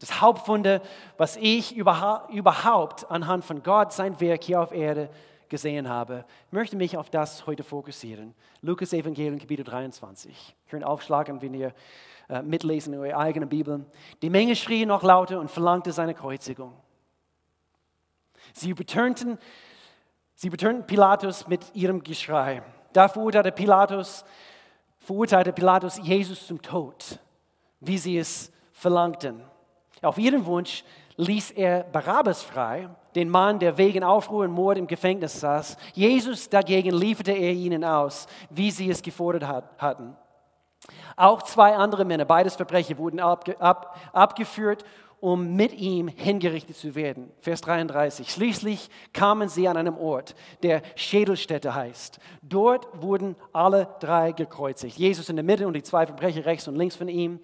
Das 0.00 0.20
Hauptwunder, 0.20 0.82
was 1.16 1.36
ich 1.36 1.74
überhaupt 1.76 3.10
anhand 3.10 3.44
von 3.44 3.62
Gott, 3.62 3.92
sein 3.92 4.20
Werk 4.20 4.44
hier 4.44 4.60
auf 4.60 4.72
Erde 4.72 5.08
gesehen 5.48 5.88
habe. 5.88 6.24
Ich 6.46 6.52
möchte 6.52 6.76
mich 6.76 6.96
auf 6.96 7.10
das 7.10 7.46
heute 7.46 7.62
fokussieren. 7.62 8.34
Lukas 8.60 8.92
Evangelium, 8.92 9.38
Kapitel 9.38 9.64
23. 9.64 10.30
Ich 10.32 10.70
kann 10.70 10.82
aufschlagen, 10.82 11.40
wenn 11.42 11.54
ihr 11.54 11.72
äh, 12.28 12.42
mitlesen 12.42 12.94
in 12.94 13.00
eurer 13.00 13.18
eigenen 13.18 13.48
Bibel. 13.48 13.84
Die 14.22 14.30
Menge 14.30 14.56
schrie 14.56 14.86
noch 14.86 15.02
lauter 15.02 15.38
und 15.40 15.50
verlangte 15.50 15.92
seine 15.92 16.14
Kreuzigung. 16.14 16.72
Sie 18.52 18.70
übertönten, 18.70 19.38
sie 20.34 20.48
übertönten 20.48 20.86
Pilatus 20.86 21.46
mit 21.46 21.74
ihrem 21.74 22.02
Geschrei. 22.02 22.62
Da 22.92 23.08
verurteilte 23.08 23.52
Pilatus, 23.52 24.24
verurteilte 24.98 25.52
Pilatus 25.52 25.98
Jesus 26.02 26.46
zum 26.46 26.62
Tod, 26.62 27.18
wie 27.80 27.98
sie 27.98 28.18
es 28.18 28.52
verlangten. 28.72 29.42
Auf 30.02 30.18
ihren 30.18 30.44
Wunsch 30.46 30.84
ließ 31.16 31.52
er 31.52 31.84
Barabbas 31.84 32.42
frei, 32.42 32.88
den 33.14 33.28
Mann, 33.28 33.58
der 33.58 33.78
wegen 33.78 34.02
Aufruhr 34.02 34.44
und 34.44 34.50
Mord 34.50 34.78
im 34.78 34.86
Gefängnis 34.86 35.40
saß. 35.40 35.76
Jesus 35.94 36.48
dagegen 36.48 36.94
lieferte 36.94 37.32
er 37.32 37.52
ihnen 37.52 37.84
aus, 37.84 38.26
wie 38.50 38.70
sie 38.70 38.90
es 38.90 39.02
gefordert 39.02 39.44
hatten. 39.78 40.16
Auch 41.16 41.42
zwei 41.42 41.74
andere 41.76 42.04
Männer, 42.04 42.24
beides 42.24 42.56
Verbrecher, 42.56 42.98
wurden 42.98 43.20
abge, 43.20 43.58
ab, 43.60 43.96
abgeführt, 44.12 44.84
um 45.24 45.56
mit 45.56 45.72
ihm 45.72 46.06
hingerichtet 46.08 46.76
zu 46.76 46.94
werden. 46.94 47.30
Vers 47.40 47.62
33. 47.62 48.30
Schließlich 48.30 48.90
kamen 49.14 49.48
sie 49.48 49.66
an 49.68 49.78
einem 49.78 49.96
Ort, 49.96 50.34
der 50.62 50.82
Schädelstätte 50.96 51.74
heißt. 51.74 52.18
Dort 52.42 52.86
wurden 53.00 53.34
alle 53.54 53.88
drei 54.00 54.32
gekreuzigt. 54.32 54.98
Jesus 54.98 55.30
in 55.30 55.36
der 55.36 55.42
Mitte 55.42 55.66
und 55.66 55.72
die 55.72 55.82
zwei 55.82 56.04
Verbrecher 56.04 56.44
rechts 56.44 56.68
und 56.68 56.76
links 56.76 56.96
von 56.96 57.08
ihm 57.08 57.40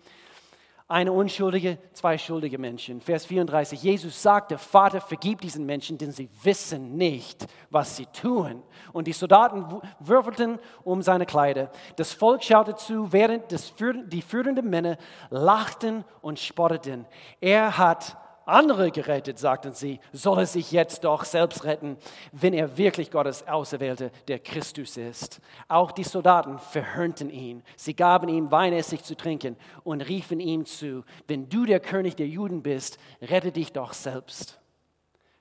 eine 0.91 1.13
unschuldige, 1.13 1.79
zwei 1.93 2.19
schuldige 2.19 2.59
Menschen. 2.59 3.01
Vers 3.01 3.25
34, 3.27 3.81
Jesus 3.81 4.21
sagte, 4.21 4.59
Vater, 4.59 5.01
vergib 5.01 5.41
diesen 5.41 5.65
Menschen, 5.65 5.97
denn 5.97 6.11
sie 6.11 6.29
wissen 6.43 6.97
nicht, 6.97 7.47
was 7.71 7.97
sie 7.97 8.07
tun. 8.07 8.65
Und 8.93 9.07
die 9.07 9.13
Soldaten 9.13 9.81
würfelten 10.01 10.59
um 10.83 11.01
seine 11.01 11.27
Kleider. 11.27 11.71
Das 11.95 12.13
Volk 12.13 12.43
schaute 12.43 12.75
zu, 12.75 13.13
während 13.13 13.53
das, 13.53 13.73
die 14.07 14.21
führenden 14.21 14.69
Männer 14.69 14.99
lachten 15.31 16.05
und 16.23 16.41
spotteten. 16.41 17.07
Er 17.41 17.79
hat 17.79 18.17
andere 18.51 18.91
gerettet, 18.91 19.39
sagten 19.39 19.73
sie, 19.73 20.01
soll 20.13 20.41
er 20.41 20.47
sich 20.47 20.73
jetzt 20.73 21.05
doch 21.05 21.25
selbst 21.25 21.65
retten, 21.65 21.97
wenn 22.33 22.53
er 22.53 22.77
wirklich 22.77 23.11
Gottes 23.11 23.47
Auserwählte, 23.47 24.11
der 24.29 24.39
Christus 24.39 24.97
ist. 24.97 25.41
Auch 25.69 25.93
die 25.93 26.05
Soldaten 26.05 26.59
verhörnten 26.59 27.31
ihn. 27.31 27.63
Sie 27.77 27.95
gaben 27.95 28.29
ihm 28.29 28.51
Weinessig 28.51 29.03
zu 29.03 29.17
trinken 29.17 29.57
und 29.85 30.03
riefen 30.03 30.41
ihm 30.41 30.67
zu, 30.67 31.05
wenn 31.27 31.49
du 31.49 31.65
der 31.65 31.81
König 31.81 32.17
der 32.17 32.29
Juden 32.29 32.63
bist, 32.63 32.99
rette 33.23 33.53
dich 33.53 33.73
doch 33.73 33.93
selbst. 33.93 34.61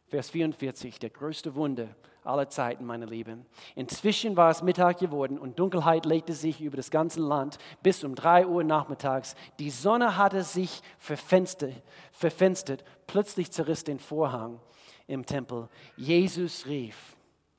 Vers 0.07 0.29
44, 0.29 0.99
der 0.99 1.09
größte 1.09 1.55
Wunder 1.55 1.89
aller 2.29 2.50
Zeiten, 2.50 2.86
meine 2.86 3.05
Lieben. 3.05 3.45
Inzwischen 3.75 4.38
war 4.38 4.50
es 4.50 4.63
Mittag 4.63 5.00
geworden 5.00 5.38
und 5.38 5.59
Dunkelheit 5.59 6.05
legte 6.05 6.33
sich 6.33 6.62
über 6.62 6.77
das 6.77 6.91
ganze 6.91 7.19
Land 7.19 7.57
bis 7.83 8.03
um 8.03 8.15
drei 8.15 8.48
Uhr 8.48 8.63
nachmittags. 8.63 9.36
Die 9.59 9.69
Sonne 9.69 10.15
hatte 10.17 10.43
sich 10.43 10.81
verfenstert, 10.98 11.81
verfenstert. 12.12 12.83
Plötzlich 13.07 13.51
zerriss 13.51 13.83
den 13.83 14.00
Vorhang 14.00 14.59
im 15.07 15.25
Tempel. 15.25 15.67
Jesus 15.98 16.65
rief, 16.67 17.17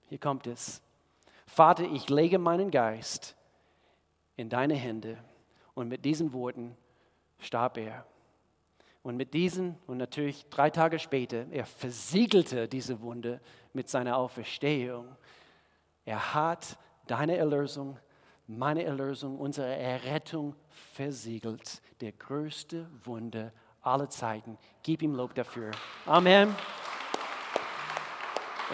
hier 0.08 0.18
kommt 0.18 0.46
es, 0.46 0.80
Vater, 1.46 1.82
ich 1.82 2.08
lege 2.08 2.38
meinen 2.38 2.70
Geist 2.70 3.34
in 4.36 4.48
deine 4.48 4.74
Hände. 4.74 5.18
Und 5.74 5.88
mit 5.88 6.04
diesen 6.04 6.32
Worten 6.32 6.76
starb 7.38 7.76
er. 7.76 8.06
Und 9.02 9.16
mit 9.16 9.32
diesen, 9.32 9.76
und 9.86 9.96
natürlich 9.96 10.46
drei 10.50 10.68
Tage 10.68 10.98
später, 10.98 11.46
er 11.50 11.64
versiegelte 11.64 12.68
diese 12.68 13.00
Wunde 13.00 13.40
mit 13.72 13.88
seiner 13.88 14.16
Auferstehung. 14.18 15.16
Er 16.04 16.34
hat 16.34 16.76
deine 17.06 17.36
Erlösung, 17.36 17.98
meine 18.46 18.84
Erlösung, 18.84 19.38
unsere 19.38 19.74
Errettung 19.74 20.54
versiegelt. 20.92 21.80
Der 22.02 22.12
größte 22.12 22.86
Wunder 23.04 23.52
aller 23.80 24.10
Zeiten. 24.10 24.58
Gib 24.82 25.00
ihm 25.00 25.14
Lob 25.14 25.34
dafür. 25.34 25.70
Amen. 26.04 26.54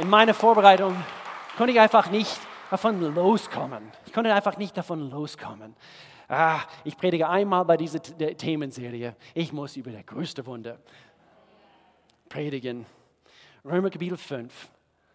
In 0.00 0.10
meiner 0.10 0.34
Vorbereitung 0.34 0.96
konnte 1.56 1.72
ich 1.72 1.80
einfach 1.80 2.10
nicht 2.10 2.36
davon 2.68 3.00
loskommen. 3.14 3.92
Ich 4.06 4.12
konnte 4.12 4.34
einfach 4.34 4.56
nicht 4.56 4.76
davon 4.76 5.08
loskommen 5.08 5.76
ah, 6.28 6.60
ich 6.84 6.96
predige 6.96 7.28
einmal 7.28 7.64
bei 7.64 7.76
dieser 7.76 8.02
Themenserie. 8.02 9.16
Ich 9.34 9.52
muss 9.52 9.76
über 9.76 9.90
das 9.90 10.06
größte 10.06 10.44
Wunder 10.46 10.78
predigen. 12.28 12.86
Römer 13.64 13.90
Kapitel 13.90 14.16
5 14.16 14.70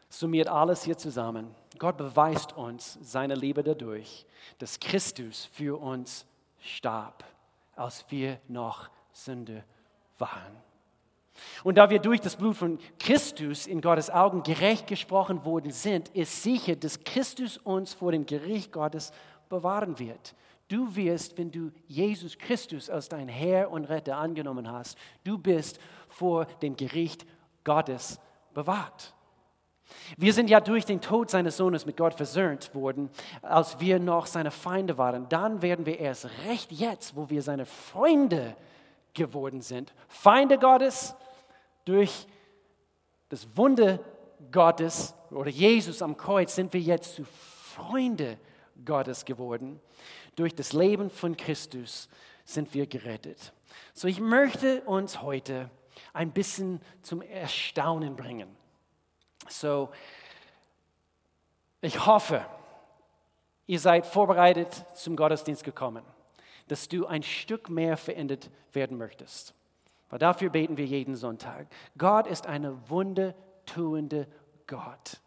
summiert 0.10 0.48
alles 0.48 0.84
hier 0.84 0.98
zusammen. 0.98 1.56
Gott 1.78 1.98
beweist 1.98 2.54
uns 2.54 2.98
seine 3.02 3.36
Liebe 3.36 3.64
dadurch, 3.64 4.26
dass 4.60 4.80
Christus 4.80 5.50
für 5.54 5.80
uns 5.80 6.26
starb, 6.60 7.24
als 7.76 8.06
wir 8.10 8.40
noch 8.48 8.90
Sünde 9.14 9.64
waren. 10.18 10.56
Und 11.64 11.78
da 11.78 11.90
wir 11.90 12.00
durch 12.00 12.22
das 12.22 12.36
Blut 12.36 12.56
von 12.56 12.78
Christus 13.00 13.66
in 13.68 13.82
Gottes 13.82 14.10
Augen 14.10 14.44
gerecht 14.44 14.88
gesprochen 14.88 15.44
worden 15.46 15.72
sind, 15.72 16.10
ist 16.10 16.44
sicher, 16.44 16.76
dass 16.76 17.04
Christus 17.04 17.58
uns 17.58 17.94
vor 17.94 18.12
dem 18.12 18.26
Gericht 18.26 18.72
Gottes 18.72 19.12
bewahren 19.50 19.98
wird. 19.98 20.36
Du 20.72 20.96
wirst, 20.96 21.38
wenn 21.38 21.52
du 21.52 21.70
Jesus 21.86 22.38
Christus 22.38 22.90
als 22.90 23.10
dein 23.10 23.28
Herr 23.28 23.72
und 23.72 23.84
Retter 23.84 24.16
angenommen 24.16 24.72
hast, 24.72 24.98
du 25.26 25.38
bist 25.38 25.82
vor 26.08 26.46
dem 26.62 26.78
Gericht 26.78 27.26
Gottes 27.66 28.22
bewahrt. 28.54 29.14
Wir 30.16 30.34
sind 30.34 30.50
ja 30.50 30.62
durch 30.62 30.86
den 30.86 31.02
Tod 31.02 31.30
seines 31.30 31.58
Sohnes 31.58 31.86
mit 31.86 31.98
Gott 31.98 32.14
versöhnt 32.14 32.74
worden, 32.74 33.10
als 33.42 33.82
wir 33.82 34.00
noch 34.00 34.28
seine 34.28 34.50
Feinde 34.50 34.98
waren. 34.98 35.28
Dann 35.28 35.62
werden 35.62 35.86
wir 35.86 36.00
erst 36.00 36.30
recht 36.48 36.72
jetzt, 36.72 37.18
wo 37.18 37.30
wir 37.30 37.42
seine 37.42 37.66
Freunde 37.66 38.56
geworden 39.14 39.60
sind, 39.60 39.94
Feinde 40.08 40.58
Gottes 40.58 41.16
durch 41.84 42.28
das 43.28 43.58
Wunder 43.58 44.00
Gottes 44.54 45.14
oder 45.32 45.50
Jesus 45.50 46.02
am 46.02 46.16
Kreuz 46.16 46.56
sind 46.56 46.72
wir 46.72 46.80
jetzt 46.80 47.16
zu 47.16 47.26
Freunde 47.26 48.38
Gottes 48.86 49.26
geworden. 49.26 49.80
Durch 50.36 50.56
das 50.56 50.74
Leben 50.74 51.10
von 51.10 51.38
Christus 51.38 52.10
sind 52.46 52.74
wir 52.74 52.88
gerettet. 52.88 53.54
So, 53.94 54.08
ich 54.08 54.20
möchte 54.20 54.82
uns 54.82 55.22
heute 55.22 55.70
ein 56.14 56.32
bisschen 56.32 56.82
zum 57.02 57.22
Erstaunen 57.22 58.16
bringen. 58.16 58.50
So, 59.48 59.90
ich 61.82 62.06
hoffe, 62.06 62.46
ihr 63.68 63.80
seid 63.80 64.06
vorbereitet 64.06 64.86
zum 64.96 65.16
Gottesdienst 65.16 65.64
gekommen, 65.64 66.04
dass 66.68 66.88
du 66.88 67.08
ein 67.08 67.24
Stück 67.24 67.70
mehr 67.70 67.98
verändert 67.98 68.50
werden 68.74 68.98
möchtest. 68.98 69.54
Weil 70.10 70.20
dafür 70.20 70.50
beten 70.50 70.78
wir 70.78 70.86
jeden 70.86 71.16
Sonntag. 71.16 71.68
Gott 71.98 72.28
ist 72.28 72.46
eine 72.46 72.90
wundertuende 72.90 74.28
Gott. 74.68 75.22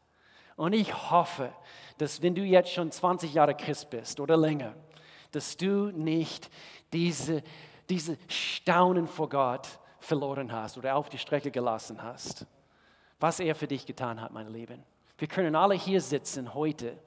Und 0.56 0.72
ich 0.72 1.10
hoffe, 1.10 1.52
dass 1.98 2.22
wenn 2.22 2.34
du 2.34 2.42
jetzt 2.42 2.72
schon 2.72 2.90
20 2.90 3.34
Jahre 3.34 3.54
Christ 3.54 3.90
bist 3.90 4.20
oder 4.20 4.36
länger, 4.36 4.74
dass 5.32 5.56
du 5.56 5.90
nicht 5.90 6.50
diese, 6.92 7.42
diese 7.88 8.16
Staunen 8.28 9.06
vor 9.06 9.28
Gott 9.28 9.66
verloren 9.98 10.52
hast 10.52 10.78
oder 10.78 10.96
auf 10.96 11.08
die 11.08 11.18
Strecke 11.18 11.50
gelassen 11.50 12.02
hast. 12.02 12.46
Was 13.18 13.40
er 13.40 13.54
für 13.54 13.66
dich 13.66 13.86
getan 13.86 14.20
hat, 14.20 14.32
mein 14.32 14.48
Leben. 14.48 14.82
Wir 15.18 15.28
können 15.28 15.56
alle 15.56 15.74
hier 15.74 16.00
sitzen 16.00 16.54
heute. 16.54 16.98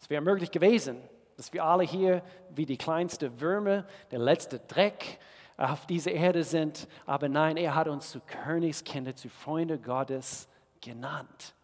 Es 0.00 0.08
wäre 0.08 0.22
möglich 0.22 0.50
gewesen, 0.50 1.00
dass 1.36 1.52
wir 1.52 1.64
alle 1.64 1.84
hier 1.84 2.22
wie 2.50 2.66
die 2.66 2.76
kleinste 2.76 3.40
Würmer, 3.40 3.86
der 4.10 4.20
letzte 4.20 4.58
Dreck 4.60 5.18
auf 5.56 5.86
dieser 5.86 6.12
Erde 6.12 6.44
sind. 6.44 6.88
Aber 7.04 7.28
nein, 7.28 7.56
er 7.56 7.74
hat 7.74 7.88
uns 7.88 8.10
zu 8.10 8.20
Königskinder, 8.20 9.14
zu 9.14 9.28
Freunde 9.28 9.78
Gottes 9.78 10.48
genannt. 10.80 11.54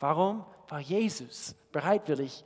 Warum? 0.00 0.44
Weil 0.68 0.80
Jesus 0.80 1.54
bereitwillig 1.72 2.44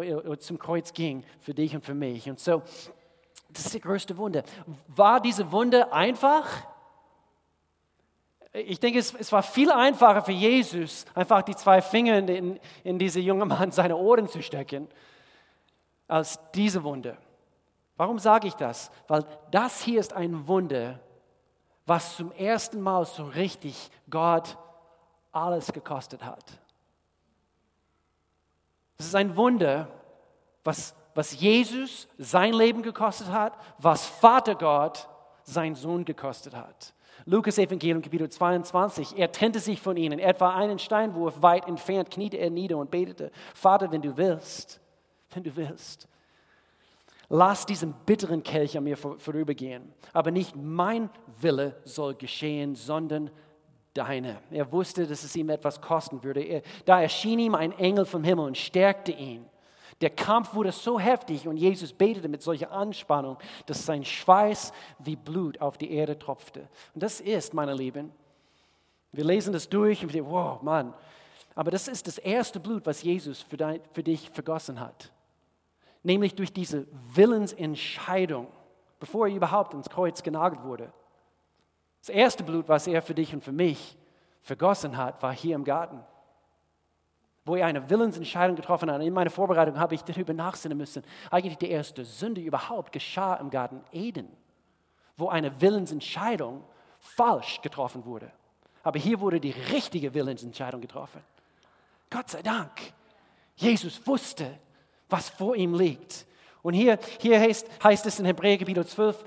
äh, 0.00 0.36
zum 0.38 0.58
Kreuz 0.58 0.92
ging 0.92 1.24
für 1.40 1.54
dich 1.54 1.74
und 1.74 1.84
für 1.84 1.94
mich. 1.94 2.28
Und 2.28 2.40
so, 2.40 2.62
das 3.50 3.66
ist 3.66 3.74
die 3.74 3.80
größte 3.80 4.16
Wunder. 4.16 4.42
War 4.88 5.20
diese 5.20 5.52
Wunder 5.52 5.92
einfach? 5.92 6.46
Ich 8.52 8.80
denke, 8.80 8.98
es, 8.98 9.12
es, 9.14 9.30
war 9.32 9.42
viel 9.42 9.70
einfacher 9.70 10.22
für 10.22 10.32
Jesus, 10.32 11.04
einfach 11.14 11.42
die 11.42 11.54
zwei 11.54 11.82
Finger 11.82 12.18
in, 12.18 12.58
in 12.84 12.98
diese 12.98 13.20
junge 13.20 13.44
Mann 13.44 13.70
seine 13.70 13.96
Ohren 13.96 14.28
zu 14.28 14.42
stecken, 14.42 14.88
als 16.08 16.38
diese 16.52 16.82
Wunder. 16.82 17.18
Warum 17.98 18.18
sage 18.18 18.48
ich 18.48 18.54
das? 18.54 18.90
Weil 19.08 19.24
das 19.50 19.82
hier 19.82 20.00
ist 20.00 20.14
ein 20.14 20.46
Wunder, 20.46 21.00
was 21.84 22.16
zum 22.16 22.32
ersten 22.32 22.80
Mal 22.80 23.04
so 23.04 23.24
richtig 23.24 23.90
Gott 24.08 24.56
alles 25.36 25.72
gekostet 25.72 26.24
hat. 26.24 26.44
Es 28.98 29.06
ist 29.06 29.14
ein 29.14 29.36
Wunder, 29.36 29.88
was, 30.64 30.94
was 31.14 31.38
Jesus 31.38 32.08
sein 32.18 32.54
Leben 32.54 32.82
gekostet 32.82 33.30
hat, 33.30 33.52
was 33.78 34.06
Vater 34.06 34.54
Gott 34.54 35.08
sein 35.42 35.74
Sohn 35.74 36.04
gekostet 36.04 36.56
hat. 36.56 36.94
Lukas 37.24 37.58
Evangelium 37.58 38.02
Kapitel 38.02 38.28
22, 38.28 39.18
er 39.18 39.32
trennte 39.32 39.58
sich 39.58 39.80
von 39.80 39.96
ihnen, 39.96 40.18
etwa 40.18 40.54
einen 40.54 40.78
Steinwurf 40.78 41.42
weit 41.42 41.66
entfernt, 41.66 42.10
kniete 42.10 42.36
er 42.36 42.50
nieder 42.50 42.76
und 42.78 42.90
betete, 42.90 43.30
Vater, 43.54 43.90
wenn 43.90 44.02
du 44.02 44.16
willst, 44.16 44.80
wenn 45.32 45.42
du 45.42 45.54
willst, 45.56 46.08
lass 47.28 47.66
diesen 47.66 47.94
bitteren 48.06 48.42
Kelch 48.42 48.76
an 48.76 48.84
mir 48.84 48.96
vorübergehen, 48.96 49.92
aber 50.12 50.30
nicht 50.30 50.54
mein 50.56 51.10
Wille 51.40 51.76
soll 51.84 52.14
geschehen, 52.14 52.74
sondern 52.74 53.30
deine. 53.96 54.38
Er 54.50 54.70
wusste, 54.70 55.06
dass 55.06 55.22
es 55.22 55.34
ihm 55.36 55.48
etwas 55.50 55.80
kosten 55.80 56.22
würde. 56.22 56.62
Da 56.84 57.00
erschien 57.00 57.38
ihm 57.38 57.54
ein 57.54 57.72
Engel 57.72 58.04
vom 58.04 58.24
Himmel 58.24 58.46
und 58.46 58.58
stärkte 58.58 59.12
ihn. 59.12 59.46
Der 60.00 60.10
Kampf 60.10 60.54
wurde 60.54 60.72
so 60.72 61.00
heftig 61.00 61.48
und 61.48 61.56
Jesus 61.56 61.92
betete 61.92 62.28
mit 62.28 62.42
solcher 62.42 62.70
Anspannung, 62.70 63.38
dass 63.64 63.86
sein 63.86 64.04
Schweiß 64.04 64.72
wie 64.98 65.16
Blut 65.16 65.60
auf 65.60 65.78
die 65.78 65.90
Erde 65.90 66.18
tropfte. 66.18 66.68
Und 66.94 67.02
das 67.02 67.20
ist, 67.20 67.54
meine 67.54 67.74
Lieben, 67.74 68.12
wir 69.12 69.24
lesen 69.24 69.54
das 69.54 69.68
durch 69.68 70.02
und 70.02 70.12
wir 70.12 70.20
denken, 70.20 70.30
wow, 70.30 70.60
Mann, 70.60 70.92
aber 71.54 71.70
das 71.70 71.88
ist 71.88 72.06
das 72.06 72.18
erste 72.18 72.60
Blut, 72.60 72.84
was 72.84 73.02
Jesus 73.02 73.40
für, 73.40 73.56
dein, 73.56 73.80
für 73.92 74.02
dich 74.02 74.28
vergossen 74.28 74.78
hat. 74.78 75.10
Nämlich 76.02 76.34
durch 76.34 76.52
diese 76.52 76.86
Willensentscheidung, 77.14 78.48
bevor 79.00 79.26
er 79.26 79.34
überhaupt 79.34 79.72
ins 79.72 79.88
Kreuz 79.88 80.22
genagelt 80.22 80.62
wurde. 80.62 80.92
Das 82.06 82.14
erste 82.14 82.44
Blut, 82.44 82.68
was 82.68 82.86
er 82.86 83.02
für 83.02 83.14
dich 83.14 83.34
und 83.34 83.42
für 83.42 83.52
mich 83.52 83.96
vergossen 84.42 84.96
hat, 84.96 85.20
war 85.22 85.34
hier 85.34 85.56
im 85.56 85.64
Garten 85.64 86.04
wo 87.46 87.54
er 87.54 87.66
eine 87.66 87.88
Willensentscheidung 87.88 88.56
getroffen 88.56 88.90
hat. 88.90 89.00
In 89.00 89.14
meiner 89.14 89.30
Vorbereitung 89.30 89.78
habe 89.78 89.94
ich 89.94 90.02
darüber 90.02 90.34
nachsinnen 90.34 90.76
müssen. 90.76 91.04
Eigentlich 91.30 91.56
die 91.56 91.70
erste 91.70 92.04
Sünde 92.04 92.40
überhaupt 92.40 92.90
geschah 92.90 93.36
im 93.36 93.50
Garten 93.50 93.82
Eden, 93.92 94.28
wo 95.16 95.28
eine 95.28 95.60
Willensentscheidung 95.60 96.64
falsch 96.98 97.62
getroffen 97.62 98.04
wurde. 98.04 98.32
Aber 98.82 98.98
hier 98.98 99.20
wurde 99.20 99.40
die 99.40 99.52
richtige 99.52 100.12
Willensentscheidung 100.12 100.80
getroffen. 100.80 101.22
Gott 102.10 102.28
sei 102.28 102.42
Dank. 102.42 102.72
Jesus 103.54 104.04
wusste, 104.06 104.58
was 105.08 105.28
vor 105.28 105.54
ihm 105.54 105.72
liegt. 105.72 106.26
Und 106.62 106.74
hier, 106.74 106.98
hier 107.20 107.38
heißt, 107.38 107.68
heißt 107.82 108.06
es 108.06 108.18
in 108.18 108.26
Hebräer 108.26 108.58
Kapitel 108.58 108.84
12, 108.84 109.24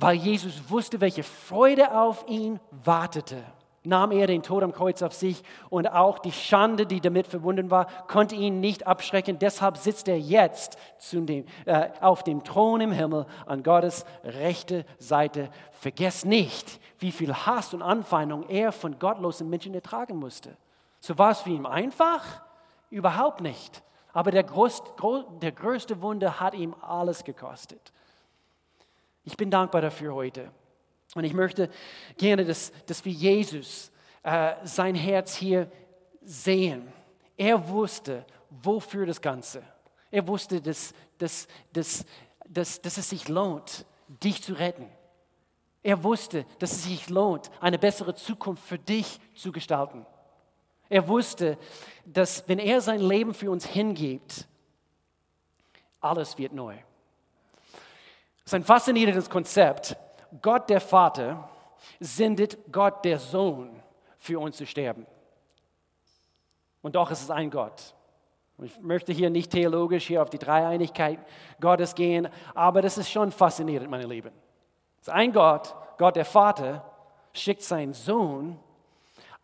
weil 0.00 0.16
Jesus 0.16 0.68
wusste, 0.68 1.00
welche 1.00 1.22
Freude 1.22 1.94
auf 1.96 2.24
ihn 2.28 2.58
wartete 2.70 3.42
nahm 3.82 4.12
er 4.12 4.26
den 4.26 4.42
Tod 4.42 4.62
am 4.62 4.72
Kreuz 4.72 5.02
auf 5.02 5.14
sich 5.14 5.42
und 5.70 5.90
auch 5.90 6.18
die 6.18 6.32
Schande, 6.32 6.86
die 6.86 7.00
damit 7.00 7.26
verbunden 7.26 7.70
war, 7.70 7.86
konnte 8.06 8.34
ihn 8.34 8.60
nicht 8.60 8.86
abschrecken. 8.86 9.38
Deshalb 9.38 9.76
sitzt 9.76 10.08
er 10.08 10.18
jetzt 10.18 10.76
dem, 11.12 11.46
äh, 11.64 11.88
auf 12.00 12.22
dem 12.22 12.44
Thron 12.44 12.80
im 12.80 12.92
Himmel 12.92 13.26
an 13.46 13.62
Gottes 13.62 14.04
rechte 14.22 14.84
Seite. 14.98 15.50
Vergesst 15.72 16.26
nicht, 16.26 16.78
wie 16.98 17.12
viel 17.12 17.32
Hass 17.32 17.72
und 17.72 17.82
Anfeindung 17.82 18.48
er 18.48 18.72
von 18.72 18.98
gottlosen 18.98 19.48
Menschen 19.48 19.74
ertragen 19.74 20.16
musste. 20.16 20.56
So 21.00 21.16
war 21.16 21.30
es 21.30 21.40
für 21.40 21.50
ihn 21.50 21.64
einfach? 21.64 22.42
Überhaupt 22.90 23.40
nicht. 23.40 23.82
Aber 24.12 24.30
der, 24.30 24.42
groß, 24.42 24.82
der 25.40 25.52
größte 25.52 26.02
Wunder 26.02 26.40
hat 26.40 26.54
ihm 26.54 26.74
alles 26.82 27.24
gekostet. 27.24 27.92
Ich 29.24 29.36
bin 29.36 29.50
dankbar 29.50 29.82
dafür 29.82 30.14
heute. 30.14 30.50
Und 31.14 31.24
ich 31.24 31.32
möchte 31.32 31.70
gerne, 32.16 32.44
dass, 32.44 32.72
dass 32.86 33.04
wir 33.04 33.12
Jesus 33.12 33.90
äh, 34.22 34.54
sein 34.64 34.94
Herz 34.94 35.34
hier 35.34 35.70
sehen. 36.22 36.92
Er 37.36 37.68
wusste, 37.68 38.24
wofür 38.50 39.06
das 39.06 39.20
Ganze. 39.20 39.62
Er 40.10 40.26
wusste, 40.26 40.60
dass, 40.60 40.92
dass, 41.18 41.48
dass, 41.72 42.04
dass, 42.46 42.80
dass 42.80 42.98
es 42.98 43.10
sich 43.10 43.28
lohnt, 43.28 43.84
dich 44.22 44.42
zu 44.42 44.54
retten. 44.54 44.86
Er 45.82 46.02
wusste, 46.04 46.44
dass 46.58 46.72
es 46.72 46.84
sich 46.84 47.08
lohnt, 47.08 47.50
eine 47.60 47.78
bessere 47.78 48.14
Zukunft 48.14 48.64
für 48.64 48.78
dich 48.78 49.18
zu 49.34 49.50
gestalten. 49.52 50.04
Er 50.88 51.08
wusste, 51.08 51.56
dass 52.04 52.46
wenn 52.48 52.58
er 52.58 52.80
sein 52.80 53.00
Leben 53.00 53.32
für 53.32 53.50
uns 53.50 53.64
hingibt, 53.64 54.46
alles 56.00 56.36
wird 56.36 56.52
neu. 56.52 56.76
Das 58.50 58.58
ist 58.58 58.62
ein 58.62 58.74
faszinierendes 58.74 59.30
Konzept. 59.30 59.96
Gott 60.42 60.68
der 60.70 60.80
Vater 60.80 61.48
sendet 62.00 62.58
Gott 62.72 63.04
der 63.04 63.20
Sohn 63.20 63.80
für 64.18 64.40
uns 64.40 64.56
zu 64.56 64.66
sterben. 64.66 65.06
Und 66.82 66.96
doch 66.96 67.12
ist 67.12 67.22
es 67.22 67.30
ein 67.30 67.48
Gott. 67.48 67.94
Ich 68.60 68.76
möchte 68.80 69.12
hier 69.12 69.30
nicht 69.30 69.52
theologisch 69.52 70.08
hier 70.08 70.20
auf 70.20 70.30
die 70.30 70.38
Dreieinigkeit 70.40 71.20
Gottes 71.60 71.94
gehen, 71.94 72.28
aber 72.52 72.82
das 72.82 72.98
ist 72.98 73.08
schon 73.08 73.30
faszinierend, 73.30 73.88
meine 73.88 74.06
Lieben. 74.06 74.32
Es 75.00 75.06
ist 75.06 75.14
ein 75.14 75.32
Gott, 75.32 75.72
Gott 75.96 76.16
der 76.16 76.24
Vater, 76.24 76.84
schickt 77.32 77.62
seinen 77.62 77.92
Sohn, 77.92 78.58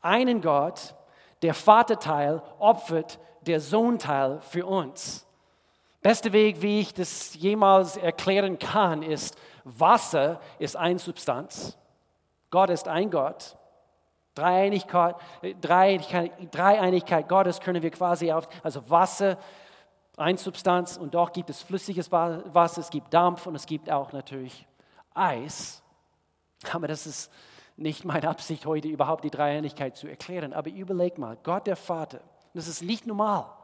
einen 0.01 0.41
Gott, 0.41 0.97
der 1.43 1.55
Vaterteil 1.55 2.43
opfert 2.59 3.21
der 3.43 3.61
Sohnteil 3.61 4.41
für 4.41 4.67
uns. 4.67 5.26
Beste 6.07 6.33
Weg, 6.33 6.63
wie 6.63 6.79
ich 6.79 6.95
das 6.95 7.35
jemals 7.35 7.97
erklären 7.97 8.61
kann, 8.61 9.03
ist, 9.03 9.37
Wasser 9.65 10.41
ist 10.61 10.77
eine 10.77 11.01
Substanz. 11.01 11.77
Gott 12.49 12.71
ist 12.71 12.87
ein 12.87 13.11
Gott. 13.11 13.57
Dreieinigkeit, 14.37 15.17
Dreieinigkeit, 15.61 16.31
Dreieinigkeit 16.53 17.29
Gottes 17.29 17.59
können 17.59 17.83
wir 17.83 17.91
quasi 17.91 18.31
auf, 18.31 18.49
also 18.63 18.89
Wasser, 18.89 19.37
eine 20.17 20.39
Substanz 20.39 20.97
und 20.97 21.13
doch 21.13 21.33
gibt 21.33 21.51
es 21.51 21.63
flüssiges 21.63 22.13
Wasser, 22.13 22.83
es 22.83 22.91
gibt 22.91 23.13
Dampf 23.13 23.49
und 23.49 23.57
es 23.57 23.67
gibt 23.67 23.91
auch 23.91 24.13
natürlich 24.13 24.65
Eis. 25.13 25.83
Aber 26.73 26.87
das 26.87 27.09
ist 27.09 27.33
nicht 27.77 28.05
meine 28.05 28.29
Absicht 28.29 28.65
heute 28.65 28.87
überhaupt 28.87 29.25
die 29.25 29.31
Dreieinigkeit 29.31 29.97
zu 29.97 30.07
erklären. 30.07 30.53
Aber 30.53 30.71
überleg 30.71 31.19
mal, 31.19 31.37
Gott 31.43 31.67
der 31.67 31.75
Vater, 31.75 32.21
das 32.55 32.69
ist 32.69 32.85
nicht 32.85 33.09
normal, 33.09 33.56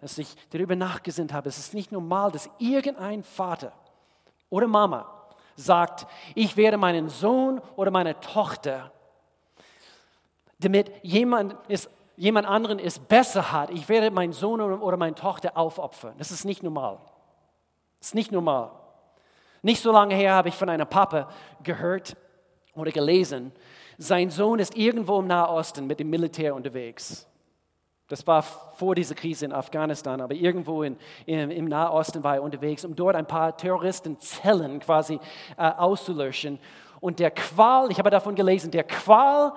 dass 0.00 0.18
ich 0.18 0.34
darüber 0.50 0.76
nachgesinnt 0.76 1.32
habe, 1.32 1.48
es 1.48 1.58
ist 1.58 1.74
nicht 1.74 1.92
normal, 1.92 2.30
dass 2.30 2.48
irgendein 2.58 3.22
Vater 3.22 3.72
oder 4.50 4.66
Mama 4.66 5.12
sagt, 5.56 6.06
ich 6.34 6.56
werde 6.56 6.76
meinen 6.76 7.08
Sohn 7.08 7.60
oder 7.76 7.90
meine 7.90 8.18
Tochter, 8.20 8.92
damit 10.60 10.90
jemand, 11.02 11.56
ist, 11.68 11.90
jemand 12.16 12.46
anderen 12.46 12.78
es 12.78 12.98
besser 12.98 13.52
hat, 13.52 13.70
ich 13.70 13.88
werde 13.88 14.10
meinen 14.10 14.32
Sohn 14.32 14.60
oder 14.60 14.96
meine 14.96 15.14
Tochter 15.14 15.56
aufopfern. 15.56 16.14
Das 16.18 16.30
ist 16.30 16.44
nicht 16.44 16.62
normal. 16.62 16.98
Das 17.98 18.08
ist 18.08 18.14
nicht 18.14 18.32
normal. 18.32 18.70
Nicht 19.62 19.82
so 19.82 19.92
lange 19.92 20.14
her 20.14 20.34
habe 20.34 20.48
ich 20.48 20.54
von 20.54 20.68
einer 20.68 20.84
Papa 20.84 21.28
gehört 21.62 22.16
oder 22.74 22.92
gelesen, 22.92 23.52
sein 23.98 24.30
Sohn 24.30 24.60
ist 24.60 24.76
irgendwo 24.76 25.18
im 25.18 25.26
Nahosten 25.26 25.88
mit 25.88 25.98
dem 25.98 26.08
Militär 26.08 26.54
unterwegs. 26.54 27.27
Das 28.08 28.26
war 28.26 28.42
vor 28.42 28.94
dieser 28.94 29.14
Krise 29.14 29.44
in 29.44 29.52
Afghanistan, 29.52 30.22
aber 30.22 30.34
irgendwo 30.34 30.82
in, 30.82 30.96
in, 31.26 31.50
im 31.50 31.66
Nahosten 31.66 32.24
war 32.24 32.36
er 32.36 32.42
unterwegs, 32.42 32.84
um 32.86 32.96
dort 32.96 33.14
ein 33.14 33.26
paar 33.26 33.54
Terroristenzellen 33.54 34.80
quasi 34.80 35.20
äh, 35.58 35.70
auszulöschen. 35.70 36.58
Und 37.00 37.18
der 37.20 37.30
Qual, 37.30 37.90
ich 37.90 37.98
habe 37.98 38.08
davon 38.08 38.34
gelesen, 38.34 38.70
der 38.70 38.84
Qual 38.84 39.52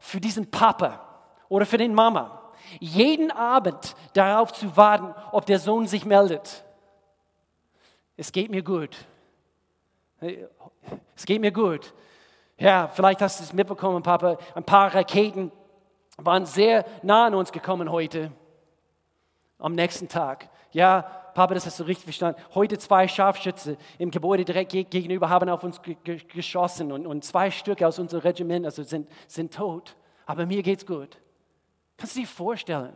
für 0.00 0.20
diesen 0.20 0.50
Papa 0.50 1.00
oder 1.48 1.64
für 1.66 1.78
den 1.78 1.94
Mama, 1.94 2.52
jeden 2.80 3.30
Abend 3.30 3.94
darauf 4.12 4.52
zu 4.52 4.76
warten, 4.76 5.14
ob 5.30 5.46
der 5.46 5.60
Sohn 5.60 5.86
sich 5.86 6.04
meldet. 6.04 6.64
Es 8.16 8.32
geht 8.32 8.50
mir 8.50 8.62
gut. 8.62 8.96
Es 11.14 11.24
geht 11.24 11.40
mir 11.40 11.52
gut. 11.52 11.94
Ja, 12.58 12.88
vielleicht 12.88 13.22
hast 13.22 13.38
du 13.38 13.44
es 13.44 13.52
mitbekommen, 13.52 14.02
Papa, 14.02 14.36
ein 14.54 14.64
paar 14.64 14.92
Raketen 14.92 15.52
waren 16.16 16.46
sehr 16.46 16.84
nah 17.02 17.26
an 17.26 17.34
uns 17.34 17.52
gekommen 17.52 17.90
heute, 17.90 18.32
am 19.58 19.74
nächsten 19.74 20.08
Tag. 20.08 20.48
Ja, 20.72 21.02
Papa, 21.34 21.54
das 21.54 21.66
hast 21.66 21.80
du 21.80 21.84
richtig 21.84 22.04
verstanden. 22.04 22.40
Heute 22.54 22.78
zwei 22.78 23.08
Scharfschütze 23.08 23.76
im 23.98 24.10
Gebäude 24.10 24.44
direkt 24.44 24.70
gegenüber 24.72 25.28
haben 25.28 25.48
auf 25.48 25.64
uns 25.64 25.80
geschossen 26.28 26.92
und, 26.92 27.06
und 27.06 27.24
zwei 27.24 27.50
Stücke 27.50 27.86
aus 27.86 27.98
unserem 27.98 28.22
Regiment 28.22 28.64
also 28.64 28.82
sind, 28.82 29.08
sind 29.26 29.52
tot. 29.52 29.96
Aber 30.26 30.46
mir 30.46 30.62
geht's 30.62 30.86
gut. 30.86 31.18
Kannst 31.96 32.16
du 32.16 32.20
dir 32.20 32.26
vorstellen, 32.26 32.92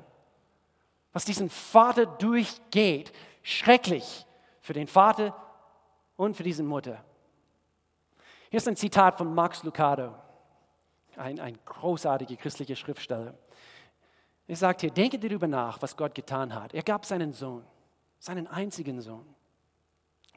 was 1.13 1.25
diesen 1.25 1.51
Vater 1.51 2.07
durchgeht, 2.07 3.13
schrecklich 3.43 4.25
für 4.61 4.73
den 4.73 4.87
Vater 4.87 5.35
und 6.17 6.37
für 6.37 6.43
diese 6.43 6.63
Mutter. 6.63 7.03
Hier 8.51 8.59
ist 8.59 8.69
ein 8.69 8.77
Zitat 8.77 9.19
von 9.19 9.35
Max 9.35 9.63
Lucado, 9.63 10.15
ein, 11.19 11.41
ein 11.41 11.59
großartiger 11.65 12.37
christlicher 12.37 12.77
Schriftsteller. 12.77 13.35
Er 14.47 14.57
sagt 14.57 14.81
hier, 14.81 14.91
denke 14.91 15.19
darüber 15.19 15.47
nach, 15.47 15.83
was 15.83 15.97
Gott 15.97 16.15
getan 16.15 16.55
hat. 16.55 16.73
Er 16.73 16.83
gab 16.83 17.05
seinen 17.05 17.33
Sohn, 17.33 17.65
seinen 18.19 18.47
einzigen 18.47 19.01
Sohn. 19.01 19.27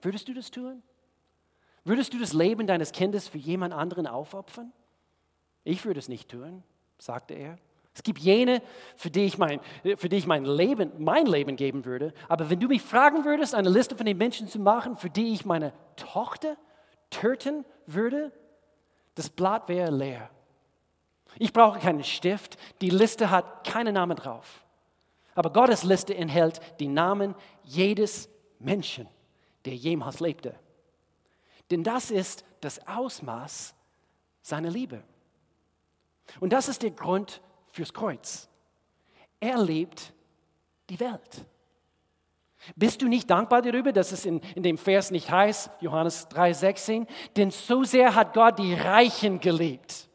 Würdest 0.02 0.28
du 0.28 0.34
das 0.34 0.52
tun? 0.52 0.84
Würdest 1.84 2.14
du 2.14 2.20
das 2.20 2.34
Leben 2.34 2.68
deines 2.68 2.92
Kindes 2.92 3.28
für 3.28 3.38
jemand 3.38 3.74
anderen 3.74 4.08
aufopfern? 4.08 4.72
Ich 5.64 5.86
würde 5.86 6.00
es 6.00 6.10
nicht 6.10 6.30
tun, 6.30 6.64
sagte 6.98 7.34
er. 7.34 7.58
Es 7.94 8.04
gibt 8.04 8.20
jene, 8.20 8.62
für 8.96 9.10
die 9.10 9.26
ich 9.26 9.38
mein, 9.38 9.60
für 9.98 10.08
die 10.08 10.16
ich 10.16 10.26
mein, 10.26 10.46
Leben, 10.46 10.92
mein 10.98 11.26
Leben 11.26 11.56
geben 11.56 11.84
würde. 11.86 12.14
Aber 12.30 12.50
wenn 12.50 12.60
du 12.60 12.68
mich 12.68 12.82
fragen 12.82 13.26
würdest, 13.26 13.54
eine 13.54 13.70
Liste 13.70 13.98
von 13.98 14.06
den 14.06 14.18
Menschen 14.18 14.48
zu 14.48 14.60
machen, 14.60 14.96
für 14.96 15.10
die 15.10 15.34
ich 15.34 15.46
meine 15.46 15.74
Tochter 15.98 16.56
töten 17.10 17.66
würde, 17.86 18.32
das 19.16 19.30
Blatt 19.30 19.68
wäre 19.68 19.92
leer. 19.92 20.30
Ich 21.38 21.54
brauche 21.54 21.80
keinen 21.80 22.04
Stift. 22.04 22.58
Die 22.82 22.90
Liste 22.90 23.30
hat 23.30 23.66
keinen 23.66 23.94
Namen 23.94 24.18
drauf. 24.18 24.66
Aber 25.36 25.52
Gottes 25.52 25.84
Liste 25.84 26.16
enthält 26.16 26.60
die 26.80 26.88
Namen 26.88 27.36
jedes 27.64 28.30
Menschen, 28.60 29.08
der 29.66 29.76
jemals 29.76 30.20
lebte. 30.20 30.56
Denn 31.70 31.84
das 31.84 32.12
ist 32.12 32.44
das 32.60 32.86
Ausmaß 32.88 33.74
seiner 34.42 34.70
Liebe. 34.70 35.04
Und 36.40 36.54
das 36.54 36.68
ist 36.68 36.84
der 36.84 36.92
Grund 36.92 37.42
fürs 37.72 37.94
Kreuz. 37.94 38.50
Er 39.40 39.62
liebt 39.62 40.14
die 40.90 41.00
Welt. 41.00 41.46
Bist 42.76 43.02
du 43.02 43.08
nicht 43.08 43.30
dankbar 43.30 43.62
darüber, 43.62 43.92
dass 43.92 44.12
es 44.12 44.26
in, 44.26 44.40
in 44.56 44.62
dem 44.62 44.78
Vers 44.78 45.10
nicht 45.10 45.32
heißt, 45.32 45.72
Johannes 45.82 46.28
3,16, 46.30 47.08
denn 47.36 47.50
so 47.50 47.84
sehr 47.84 48.14
hat 48.14 48.34
Gott 48.34 48.60
die 48.60 48.76
Reichen 48.76 49.40
geliebt. 49.40 50.08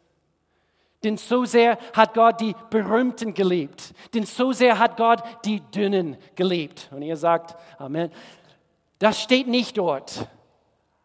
Denn 1.07 1.17
so 1.17 1.45
sehr 1.45 1.79
hat 1.93 2.15
Gott 2.15 2.41
die 2.41 2.53
Berühmten 2.69 3.33
geliebt. 3.33 3.95
Denn 4.13 4.27
so 4.27 4.51
sehr 4.51 4.77
hat 4.77 4.97
Gott 4.97 5.23
die 5.45 5.61
Dünnen 5.61 6.17
geliebt. 6.35 6.89
Und 6.91 7.03
ihr 7.03 7.17
sagt, 7.17 7.55
Amen. 7.79 8.11
Das 8.99 9.23
steht 9.23 9.47
nicht 9.47 9.79
dort. 9.79 10.27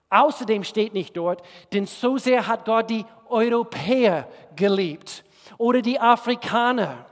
Außerdem 0.09 0.63
steht 0.63 0.95
nicht 0.95 1.15
dort, 1.15 1.43
denn 1.71 1.85
so 1.85 2.17
sehr 2.17 2.47
hat 2.47 2.65
Gott 2.65 2.89
die 2.89 3.05
Europäer 3.29 4.27
geliebt 4.55 5.23
oder 5.59 5.83
die 5.83 5.99
Afrikaner, 5.99 7.05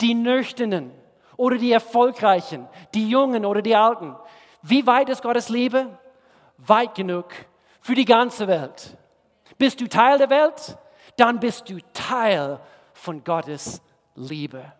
die 0.00 0.14
Nüchternen 0.14 0.90
oder 1.36 1.58
die 1.58 1.70
Erfolgreichen, 1.70 2.66
die 2.94 3.10
Jungen 3.10 3.44
oder 3.44 3.60
die 3.60 3.76
Alten. 3.76 4.16
Wie 4.62 4.86
weit 4.86 5.10
ist 5.10 5.22
Gottes 5.22 5.50
Liebe? 5.50 5.86
Weit 6.56 6.94
genug 6.94 7.26
für 7.80 7.94
die 7.94 8.06
ganze 8.06 8.48
Welt. 8.48 8.96
Bist 9.58 9.82
du 9.82 9.86
Teil 9.86 10.16
der 10.16 10.30
Welt? 10.30 10.78
Dann 11.22 11.38
bist 11.38 11.70
du 11.70 11.78
Teil 11.92 12.58
von 12.94 13.22
Gottes 13.22 13.80
Liebe. 14.16 14.72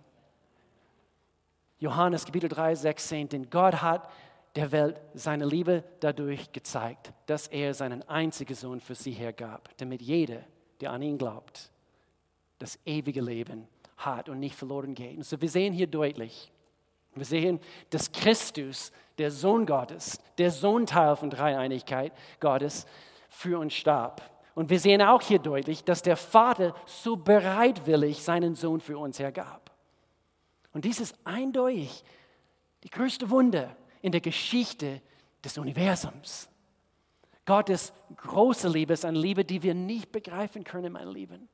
Johannes 1.79 2.25
Kapitel 2.25 2.49
3, 2.49 2.75
16, 2.75 3.29
denn 3.29 3.49
Gott 3.49 3.81
hat 3.81 4.11
der 4.57 4.73
Welt 4.73 5.01
seine 5.15 5.45
Liebe 5.45 5.85
dadurch 6.01 6.51
gezeigt, 6.51 7.13
dass 7.27 7.47
er 7.47 7.75
seinen 7.75 8.03
einzigen 8.09 8.57
Sohn 8.57 8.81
für 8.81 8.97
sie 8.97 9.13
hergab, 9.13 9.69
damit 9.77 10.03
jeder, 10.03 10.41
der 10.81 10.91
an 10.91 11.03
ihn 11.03 11.17
glaubt, 11.17 11.71
das 12.59 12.77
ewige 12.85 13.21
Leben 13.21 13.69
hat 13.99 14.29
und 14.29 14.41
nicht 14.41 14.57
verloren 14.57 14.97
geht. 14.97 15.19
Und 15.19 15.25
so 15.25 15.41
wir 15.41 15.49
sehen 15.49 15.73
hier 15.73 15.87
deutlich, 15.87 16.51
wir 17.15 17.25
sehen, 17.25 17.61
dass 17.91 18.11
Christus, 18.11 18.91
der 19.17 19.31
Sohn 19.31 19.65
Gottes, 19.65 20.19
der 20.39 20.51
Sohnteil 20.51 21.15
von 21.15 21.31
Dreieinigkeit 21.31 22.13
Gottes, 22.41 22.85
für 23.29 23.61
uns 23.61 23.75
starb. 23.75 24.23
Und 24.55 24.71
wir 24.71 24.79
sehen 24.79 25.01
auch 25.03 25.23
hier 25.23 25.39
deutlich, 25.39 25.85
dass 25.85 26.03
der 26.03 26.17
Vater 26.17 26.75
so 26.85 27.17
bereitwillig 27.17 28.23
seinen 28.23 28.55
Sohn 28.55 28.81
für 28.81 28.99
uns 28.99 29.19
hergab. 29.19 29.71
Und 30.73 30.85
dies 30.85 31.01
ist 31.01 31.17
eindeutig 31.25 32.05
die 32.83 32.91
größte 32.91 33.31
Wunder 33.31 33.77
in 34.01 34.13
der 34.13 34.21
Geschichte 34.21 35.01
des 35.45 35.57
Universums. 35.59 36.49
Gottes 37.45 37.93
große 38.17 38.69
Liebe 38.69 38.93
ist 38.93 39.05
eine 39.05 39.19
Liebe, 39.19 39.45
die 39.45 39.63
wir 39.63 39.75
nicht 39.75 40.13
begreifen 40.13 40.65
können, 40.65 40.93
mein 40.93 41.09
Lieben. 41.09 41.49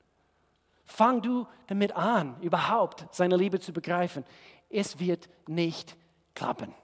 Fang 0.85 1.23
du 1.23 1.47
damit 1.67 1.93
an, 1.93 2.41
überhaupt 2.41 3.07
seine 3.15 3.37
Liebe 3.37 3.61
zu 3.61 3.73
begreifen. 3.73 4.25
Es 4.71 4.99
wird 4.99 5.29
nicht 5.47 5.97
klappen. 6.35 6.75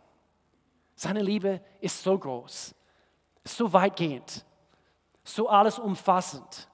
Seine 0.94 1.22
Liebe 1.22 1.60
ist 1.80 2.02
so 2.02 2.18
groß, 2.18 2.74
so 3.44 3.72
weitgehend, 3.72 4.44
so 5.24 5.48
alles 5.48 5.78
umfassend. 5.78 6.68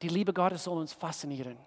Die 0.00 0.08
Liebe 0.08 0.32
Gottes 0.32 0.64
soll 0.64 0.78
uns 0.78 0.92
faszinieren. 0.92 1.58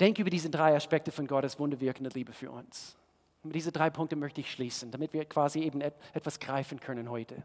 Denk 0.00 0.18
über 0.18 0.30
diese 0.30 0.50
drei 0.50 0.74
Aspekte 0.74 1.12
von 1.12 1.26
Gottes 1.26 1.58
wunderwirkende 1.58 2.10
Liebe 2.10 2.32
für 2.32 2.50
uns. 2.50 2.96
Mit 3.42 3.54
diesen 3.54 3.72
drei 3.72 3.90
Punkte 3.90 4.16
möchte 4.16 4.40
ich 4.40 4.50
schließen, 4.50 4.90
damit 4.90 5.12
wir 5.12 5.24
quasi 5.24 5.60
eben 5.60 5.80
etwas 5.80 6.40
greifen 6.40 6.80
können 6.80 7.10
heute. 7.10 7.44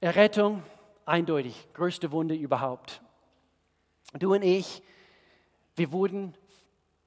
Errettung, 0.00 0.62
eindeutig, 1.04 1.68
größte 1.74 2.10
Wunde 2.12 2.34
überhaupt. 2.34 3.02
Du 4.18 4.32
und 4.34 4.42
ich, 4.42 4.82
wir 5.76 5.92
wurden 5.92 6.36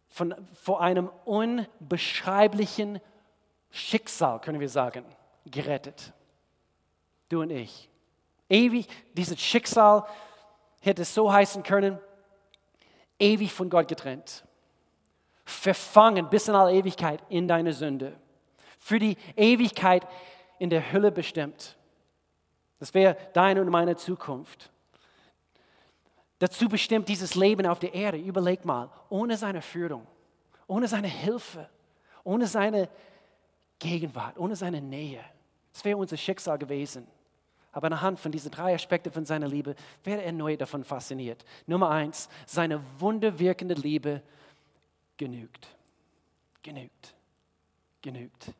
von, 0.09 0.35
vor 0.53 0.81
einem 0.81 1.09
unbeschreiblichen 1.25 2.99
Schicksal, 3.69 4.39
können 4.39 4.59
wir 4.59 4.69
sagen, 4.69 5.05
gerettet. 5.51 6.13
Du 7.29 7.41
und 7.41 7.51
ich. 7.51 7.89
Ewig, 8.49 8.87
dieses 9.13 9.39
Schicksal 9.39 10.05
hätte 10.81 11.03
so 11.03 11.31
heißen 11.31 11.63
können, 11.63 11.99
ewig 13.19 13.51
von 13.51 13.69
Gott 13.69 13.87
getrennt. 13.87 14.45
Verfangen 15.43 16.29
bis 16.29 16.47
in 16.47 16.55
alle 16.55 16.73
Ewigkeit 16.73 17.21
in 17.29 17.47
deine 17.47 17.73
Sünde. 17.73 18.17
Für 18.79 18.99
die 18.99 19.17
Ewigkeit 19.35 20.07
in 20.59 20.69
der 20.69 20.91
Hölle 20.91 21.11
bestimmt. 21.11 21.77
Das 22.79 22.93
wäre 22.93 23.17
deine 23.33 23.61
und 23.61 23.69
meine 23.69 23.95
Zukunft. 23.95 24.71
Dazu 26.39 26.69
bestimmt 26.69 27.09
dieses 27.09 27.35
Leben 27.35 27.65
auf 27.65 27.79
der 27.79 27.93
Erde. 27.93 28.17
Überleg 28.17 28.63
mal, 28.63 28.89
ohne 29.09 29.37
seine 29.37 29.61
Führung, 29.61 30.05
ohne 30.67 30.87
seine 30.87 31.07
Hilfe, 31.07 31.67
ohne 32.23 32.45
seine 32.45 32.89
Gegenwart, 33.79 34.37
ohne 34.37 34.55
seine 34.55 34.81
Nähe. 34.81 35.23
Das 35.77 35.85
wäre 35.85 35.97
unser 35.97 36.17
Schicksal 36.17 36.57
gewesen. 36.57 37.05
Aber 37.71 37.85
anhand 37.85 38.19
von 38.19 38.31
diesen 38.31 38.49
drei 38.49 38.73
Aspekten 38.73 39.11
von 39.11 39.25
seiner 39.25 39.47
Liebe 39.47 39.75
wäre 40.03 40.23
er 40.23 40.31
neu 40.31 40.57
davon 40.57 40.83
fasziniert. 40.83 41.45
Nummer 41.67 41.91
eins, 41.91 42.29
seine 42.47 42.81
wunderwirkende 42.99 43.75
Liebe 43.75 44.23
genügt. 45.17 45.67
Genügt. 46.63 47.13
Genügt. 48.01 48.55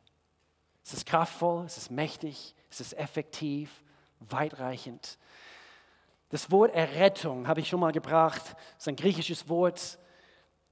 Es 0.84 0.92
ist 0.92 1.06
kraftvoll, 1.06 1.64
es 1.64 1.76
ist 1.76 1.90
mächtig, 1.90 2.54
es 2.70 2.80
ist 2.80 2.92
effektiv, 2.92 3.82
weitreichend. 4.20 5.18
Das 6.28 6.52
Wort 6.52 6.72
Errettung 6.72 7.48
habe 7.48 7.58
ich 7.58 7.68
schon 7.68 7.80
mal 7.80 7.90
gebracht. 7.90 8.44
Das 8.44 8.78
ist 8.78 8.88
ein 8.88 8.94
griechisches 8.94 9.48
Wort. 9.48 9.98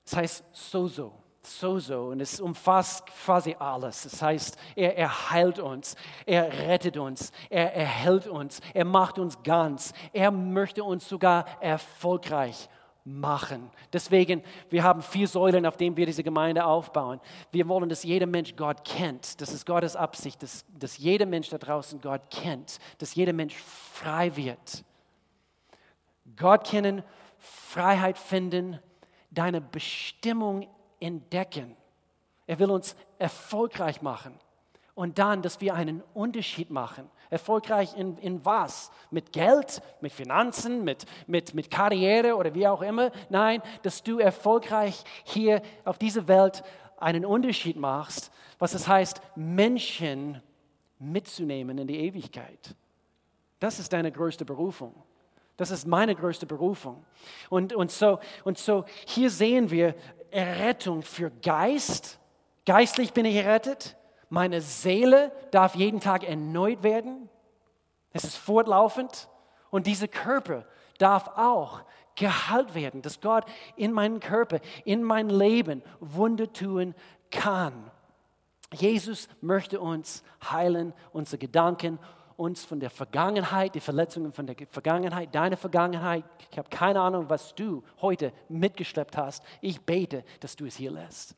Es 0.05 0.15
heißt 0.15 0.45
sozo. 0.53 1.13
Sozo. 1.47 2.11
Und 2.11 2.21
es 2.21 2.41
umfasst 2.41 3.07
quasi 3.07 3.57
alles. 3.59 4.03
Das 4.03 4.21
heißt, 4.21 4.59
er, 4.75 4.97
er 4.97 5.31
heilt 5.31 5.59
uns, 5.59 5.97
er 6.25 6.53
rettet 6.67 6.97
uns, 6.97 7.33
er 7.49 7.75
erhält 7.75 8.27
uns, 8.27 8.61
er 8.75 8.85
macht 8.85 9.19
uns 9.19 9.43
ganz. 9.43 9.93
Er 10.13 10.31
möchte 10.31 10.85
uns 10.85 11.09
sogar 11.09 11.47
erfolgreich 11.61 12.69
machen. 13.07 13.71
Deswegen, 13.93 14.43
wir 14.69 14.83
haben 14.83 15.01
vier 15.01 15.29
Säulen, 15.29 15.65
auf 15.65 15.77
denen 15.77 15.97
wir 15.97 16.07
diese 16.07 16.25
Gemeinde 16.25 16.65
aufbauen. 16.65 17.21
Wir 17.53 17.69
wollen, 17.69 17.89
dass 17.89 18.03
jeder 18.03 18.27
Mensch 18.27 18.57
Gott 18.57 18.85
kennt. 18.85 19.41
Das 19.41 19.53
ist 19.53 19.65
Gottes 19.65 19.95
Absicht, 19.95 20.43
dass, 20.43 20.65
dass 20.77 20.99
jeder 20.99 21.25
Mensch 21.25 21.49
da 21.49 21.57
draußen 21.59 22.01
Gott 22.01 22.23
kennt, 22.31 22.79
dass 22.99 23.15
jeder 23.15 23.33
Mensch 23.33 23.55
frei 23.55 24.35
wird. 24.35 24.85
Gott 26.37 26.67
kennen, 26.67 27.05
Freiheit 27.39 28.19
finden, 28.19 28.81
deine 29.31 29.61
Bestimmung 29.61 30.67
entdecken. 31.01 31.77
Er 32.47 32.59
will 32.59 32.71
uns 32.71 32.97
erfolgreich 33.19 34.03
machen. 34.03 34.39
Und 34.95 35.19
dann, 35.19 35.43
dass 35.43 35.61
wir 35.61 35.75
einen 35.75 36.03
Unterschied 36.15 36.71
machen. 36.71 37.11
Erfolgreich 37.29 37.95
in, 37.97 38.17
in 38.19 38.45
was? 38.45 38.91
Mit 39.11 39.33
Geld, 39.33 39.83
mit 40.01 40.13
Finanzen, 40.13 40.85
mit, 40.85 41.05
mit, 41.27 41.55
mit 41.55 41.71
Karriere 41.71 42.37
oder 42.37 42.55
wie 42.55 42.67
auch 42.67 42.81
immer. 42.81 43.11
Nein, 43.29 43.61
dass 43.83 44.03
du 44.03 44.19
erfolgreich 44.19 45.05
hier 45.25 45.61
auf 45.85 45.99
dieser 45.99 46.29
Welt 46.29 46.63
einen 46.97 47.27
Unterschied 47.27 47.77
machst, 47.77 48.31
was 48.59 48.73
es 48.73 48.89
heißt, 48.89 49.21
Menschen 49.35 50.41
mitzunehmen 50.99 51.77
in 51.77 51.87
die 51.87 51.99
Ewigkeit. 51.99 52.75
Das 53.61 53.79
ist 53.79 53.93
deine 53.93 54.11
größte 54.11 54.45
Berufung. 54.45 54.95
Das 55.57 55.71
ist 55.71 55.87
meine 55.87 56.15
größte 56.15 56.47
Berufung. 56.47 57.05
Und, 57.49 57.73
und, 57.75 57.91
so, 57.91 58.19
und 58.45 58.59
so 58.59 58.85
hier 59.07 59.31
sehen 59.31 59.71
wir 59.71 59.95
Errettung 60.31 61.03
für 61.03 61.31
Geist. 61.43 62.19
Geistlich 62.65 63.13
bin 63.13 63.25
ich 63.25 63.37
errettet. 63.37 63.97
Meine 64.29 64.61
Seele 64.61 65.33
darf 65.51 65.75
jeden 65.75 66.01
Tag 66.01 66.25
erneut 66.25 66.83
werden. 66.83 67.29
Es 68.13 68.25
ist 68.25 68.37
fortlaufend. 68.37 69.29
Und 69.71 69.87
dieser 69.87 70.09
Körper 70.09 70.65
darf 70.99 71.29
auch 71.37 71.83
geheilt 72.17 72.75
werden, 72.75 73.03
dass 73.03 73.21
Gott 73.21 73.45
in 73.77 73.93
meinen 73.93 74.21
Körper, 74.21 74.61
in 74.85 75.03
mein 75.03 75.29
Leben 75.29 75.83
Wunder 76.01 76.53
tun 76.53 76.95
kann. 77.31 77.91
Jesus 78.73 79.29
möchte 79.41 79.81
uns 79.81 80.25
heilen, 80.51 80.93
unsere 81.13 81.39
Gedanken, 81.39 81.99
uns 82.37 82.65
von 82.65 82.81
der 82.81 82.91
Vergangenheit, 82.91 83.75
die 83.75 83.81
Verletzungen 83.81 84.33
von 84.33 84.47
der 84.47 84.57
Vergangenheit, 84.69 85.35
deine 85.35 85.57
Vergangenheit. 85.57 86.25
Ich 86.51 86.59
habe 86.59 86.69
keine 86.69 87.01
Ahnung, 87.01 87.29
was 87.29 87.55
du 87.55 87.83
heute 88.01 88.33
mitgeschleppt 88.49 89.17
hast. 89.17 89.43
Ich 89.61 89.81
bete, 89.81 90.25
dass 90.41 90.57
du 90.57 90.67
es 90.67 90.77
hier 90.77 90.91
lässt. 90.91 91.35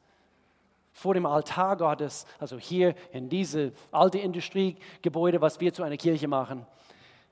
Vor 0.92 1.14
dem 1.14 1.26
Altar 1.26 1.76
Gottes, 1.76 2.26
also 2.40 2.58
hier 2.58 2.94
in 3.12 3.28
diese 3.28 3.72
alte 3.92 4.18
Industriegebäude, 4.18 5.40
was 5.40 5.60
wir 5.60 5.72
zu 5.72 5.84
einer 5.84 5.96
Kirche 5.96 6.26
machen, 6.26 6.66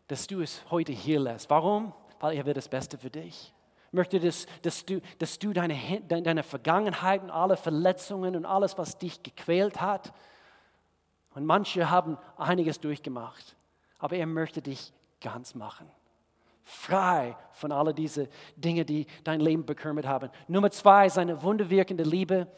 dass 0.06 0.28
du 0.28 0.40
es 0.40 0.62
heute 0.70 0.92
hier 0.92 1.18
lässt. 1.18 1.50
Warum? 1.50 1.92
Weil 2.20 2.36
er 2.36 2.46
wird 2.46 2.56
das 2.56 2.68
Beste 2.68 2.96
für 2.96 3.10
dich. 3.10 3.52
Ich 3.88 3.92
möchte, 3.92 4.20
dass, 4.20 4.46
dass, 4.62 4.84
du, 4.84 5.00
dass 5.18 5.38
du 5.38 5.52
deine, 5.52 5.76
deine 6.06 6.42
Vergangenheit 6.44 7.22
und 7.22 7.30
alle 7.30 7.56
Verletzungen 7.56 8.36
und 8.36 8.44
alles, 8.44 8.78
was 8.78 8.98
dich 8.98 9.22
gequält 9.22 9.80
hat, 9.80 10.12
und 11.36 11.44
manche 11.44 11.90
haben 11.90 12.16
einiges 12.38 12.80
durchgemacht, 12.80 13.55
aber 13.98 14.16
er 14.16 14.26
möchte 14.26 14.62
dich 14.62 14.92
ganz 15.20 15.54
machen. 15.54 15.90
Frei 16.64 17.36
von 17.52 17.70
all 17.70 17.94
diesen 17.94 18.28
Dingen, 18.56 18.84
die 18.84 19.06
dein 19.22 19.40
Leben 19.40 19.64
bekümmert 19.64 20.06
haben. 20.06 20.30
Nummer 20.48 20.70
zwei, 20.70 21.08
seine 21.08 21.42
wunderwirkende 21.42 22.02
Liebe 22.02 22.48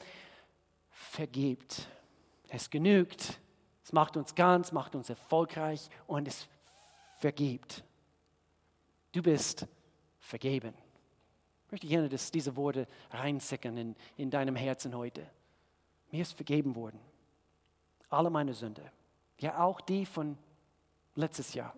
vergibt. 0.91 1.89
Es 2.49 2.71
genügt. 2.71 3.39
Es 3.85 3.93
macht 3.93 4.17
uns 4.17 4.35
ganz, 4.35 4.73
macht 4.73 4.95
uns 4.95 5.11
erfolgreich 5.11 5.89
und 6.07 6.29
es 6.29 6.49
vergibt. 7.19 7.85
Du 9.13 9.23
bist 9.23 9.67
vergeben. 10.21 10.75
Ich 11.67 11.73
möchte 11.73 11.87
gerne, 11.87 12.09
dass 12.09 12.31
diese 12.31 12.57
Worte 12.57 12.87
reinsickern 13.11 13.77
in, 13.77 13.97
in 14.17 14.31
deinem 14.31 14.57
Herzen 14.57 14.97
heute. 14.97 15.27
Mir 16.11 16.23
ist 16.23 16.33
vergeben 16.33 16.75
worden. 16.77 16.99
Alle 18.09 18.31
meine 18.31 18.55
Sünde. 18.55 18.91
Ja, 19.39 19.63
auch 19.63 19.81
die 19.81 20.07
von 20.07 20.39
letztes 21.19 21.53
Jahr. 21.55 21.75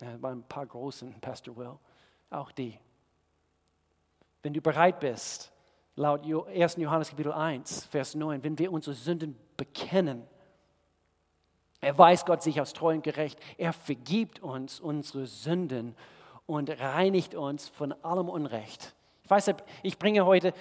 Ja, 0.00 0.16
bei 0.16 0.30
ein 0.30 0.42
paar 0.44 0.66
großen, 0.66 1.20
Pastor 1.20 1.56
Will. 1.56 1.76
Auch 2.30 2.52
die. 2.52 2.78
Wenn 4.42 4.54
du 4.54 4.60
bereit 4.60 5.00
bist, 5.00 5.52
laut 5.96 6.24
1. 6.24 6.76
Johannes 6.76 7.10
Kapitel 7.10 7.32
1, 7.32 7.84
Vers 7.86 8.14
9, 8.14 8.42
wenn 8.42 8.58
wir 8.58 8.72
unsere 8.72 8.94
Sünden 8.94 9.36
bekennen, 9.56 10.26
er 11.80 11.98
weiß 11.98 12.24
Gott 12.24 12.42
sich 12.42 12.60
als 12.60 12.72
treu 12.72 12.94
und 12.94 13.02
gerecht. 13.02 13.40
Er 13.58 13.72
vergibt 13.72 14.40
uns 14.40 14.78
unsere 14.78 15.26
Sünden 15.26 15.96
und 16.46 16.70
reinigt 16.70 17.34
uns 17.34 17.68
von 17.68 17.92
allem 18.04 18.28
Unrecht. 18.28 18.94
Ich 19.24 19.30
weiß, 19.30 19.52
ich 19.82 19.98
bringe 19.98 20.24
heute 20.24 20.54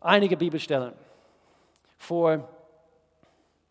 einige 0.00 0.36
Bibelstellen. 0.36 0.92
Vor 1.98 2.48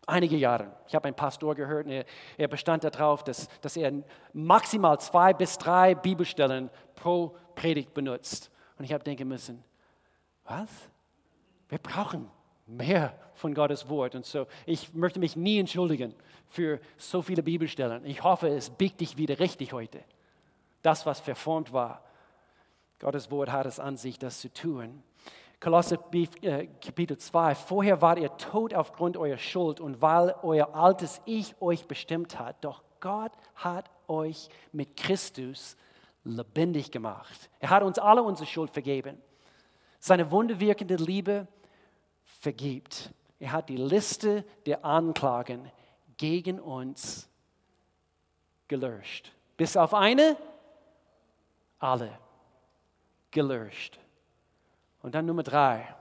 einigen 0.06 0.38
Jahren. 0.38 0.72
Ich 0.88 0.94
habe 0.94 1.06
einen 1.06 1.16
Pastor 1.16 1.54
gehört, 1.54 1.86
er, 1.86 2.04
er 2.36 2.48
bestand 2.48 2.84
darauf, 2.84 3.24
dass, 3.24 3.48
dass 3.60 3.76
er 3.76 3.92
maximal 4.32 4.98
zwei 5.00 5.32
bis 5.32 5.58
drei 5.58 5.94
Bibelstellen 5.94 6.70
pro 6.94 7.36
Predigt 7.54 7.94
benutzt. 7.94 8.50
Und 8.78 8.84
ich 8.84 8.92
habe 8.92 9.04
denken 9.04 9.28
müssen, 9.28 9.62
was? 10.44 10.68
Wir 11.68 11.78
brauchen 11.78 12.28
mehr 12.66 13.14
von 13.34 13.54
Gottes 13.54 13.88
Wort. 13.88 14.14
Und 14.14 14.24
so, 14.24 14.46
ich 14.66 14.92
möchte 14.94 15.20
mich 15.20 15.36
nie 15.36 15.58
entschuldigen 15.58 16.14
für 16.46 16.80
so 16.96 17.22
viele 17.22 17.42
Bibelstellen. 17.42 18.04
Ich 18.04 18.22
hoffe, 18.22 18.48
es 18.48 18.70
biegt 18.70 19.00
dich 19.00 19.16
wieder 19.16 19.38
richtig 19.38 19.72
heute. 19.72 20.02
Das, 20.82 21.06
was 21.06 21.20
verformt 21.20 21.72
war. 21.72 22.02
Gottes 22.98 23.30
Wort 23.30 23.50
hat 23.50 23.66
es 23.66 23.80
an 23.80 23.96
sich, 23.96 24.18
das 24.18 24.40
zu 24.40 24.52
tun. 24.52 25.02
Kolosser 25.60 25.98
äh, 26.14 26.68
Kapitel 26.80 27.18
2. 27.18 27.54
Vorher 27.54 28.00
wart 28.00 28.18
ihr 28.18 28.34
tot 28.38 28.72
aufgrund 28.72 29.18
eurer 29.18 29.36
Schuld 29.36 29.78
und 29.78 30.00
weil 30.00 30.34
euer 30.42 30.74
altes 30.74 31.20
Ich 31.26 31.60
euch 31.60 31.86
bestimmt 31.86 32.38
hat. 32.38 32.64
Doch 32.64 32.82
Gott 32.98 33.32
hat 33.56 33.90
euch 34.08 34.48
mit 34.72 34.96
Christus 34.96 35.76
lebendig 36.24 36.90
gemacht. 36.90 37.50
Er 37.58 37.68
hat 37.68 37.82
uns 37.82 37.98
alle 37.98 38.22
unsere 38.22 38.46
Schuld 38.46 38.70
vergeben. 38.70 39.20
Seine 39.98 40.30
wunderwirkende 40.30 40.96
Liebe 40.96 41.46
vergibt. 42.24 43.10
Er 43.38 43.52
hat 43.52 43.68
die 43.68 43.76
Liste 43.76 44.44
der 44.64 44.82
Anklagen 44.82 45.70
gegen 46.16 46.58
uns 46.58 47.28
gelöscht. 48.66 49.32
Bis 49.58 49.76
auf 49.76 49.92
eine, 49.92 50.38
alle 51.78 52.18
gelöscht. 53.30 53.98
Und 55.02 55.14
dann 55.14 55.26
Nummer 55.26 55.42
drei, 55.42 55.94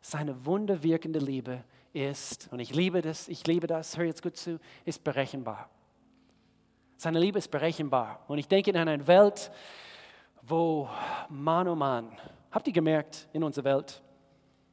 seine 0.00 0.46
wunderwirkende 0.46 1.18
Liebe 1.18 1.62
ist, 1.92 2.48
und 2.52 2.60
ich 2.60 2.74
liebe 2.74 3.02
das, 3.02 3.28
ich 3.28 3.46
liebe 3.46 3.66
das, 3.66 3.96
hör 3.96 4.04
jetzt 4.04 4.22
gut 4.22 4.36
zu, 4.36 4.58
ist 4.84 5.04
berechenbar. 5.04 5.68
Seine 6.96 7.18
Liebe 7.18 7.38
ist 7.38 7.50
berechenbar. 7.50 8.24
Und 8.28 8.38
ich 8.38 8.48
denke 8.48 8.70
in 8.70 8.76
einer 8.76 9.06
Welt, 9.06 9.50
wo, 10.42 10.88
Mann, 11.28 11.68
oh 11.68 11.74
Mann, 11.74 12.10
habt 12.50 12.66
ihr 12.66 12.72
gemerkt 12.72 13.28
in 13.32 13.42
unserer 13.42 13.64
Welt, 13.64 14.02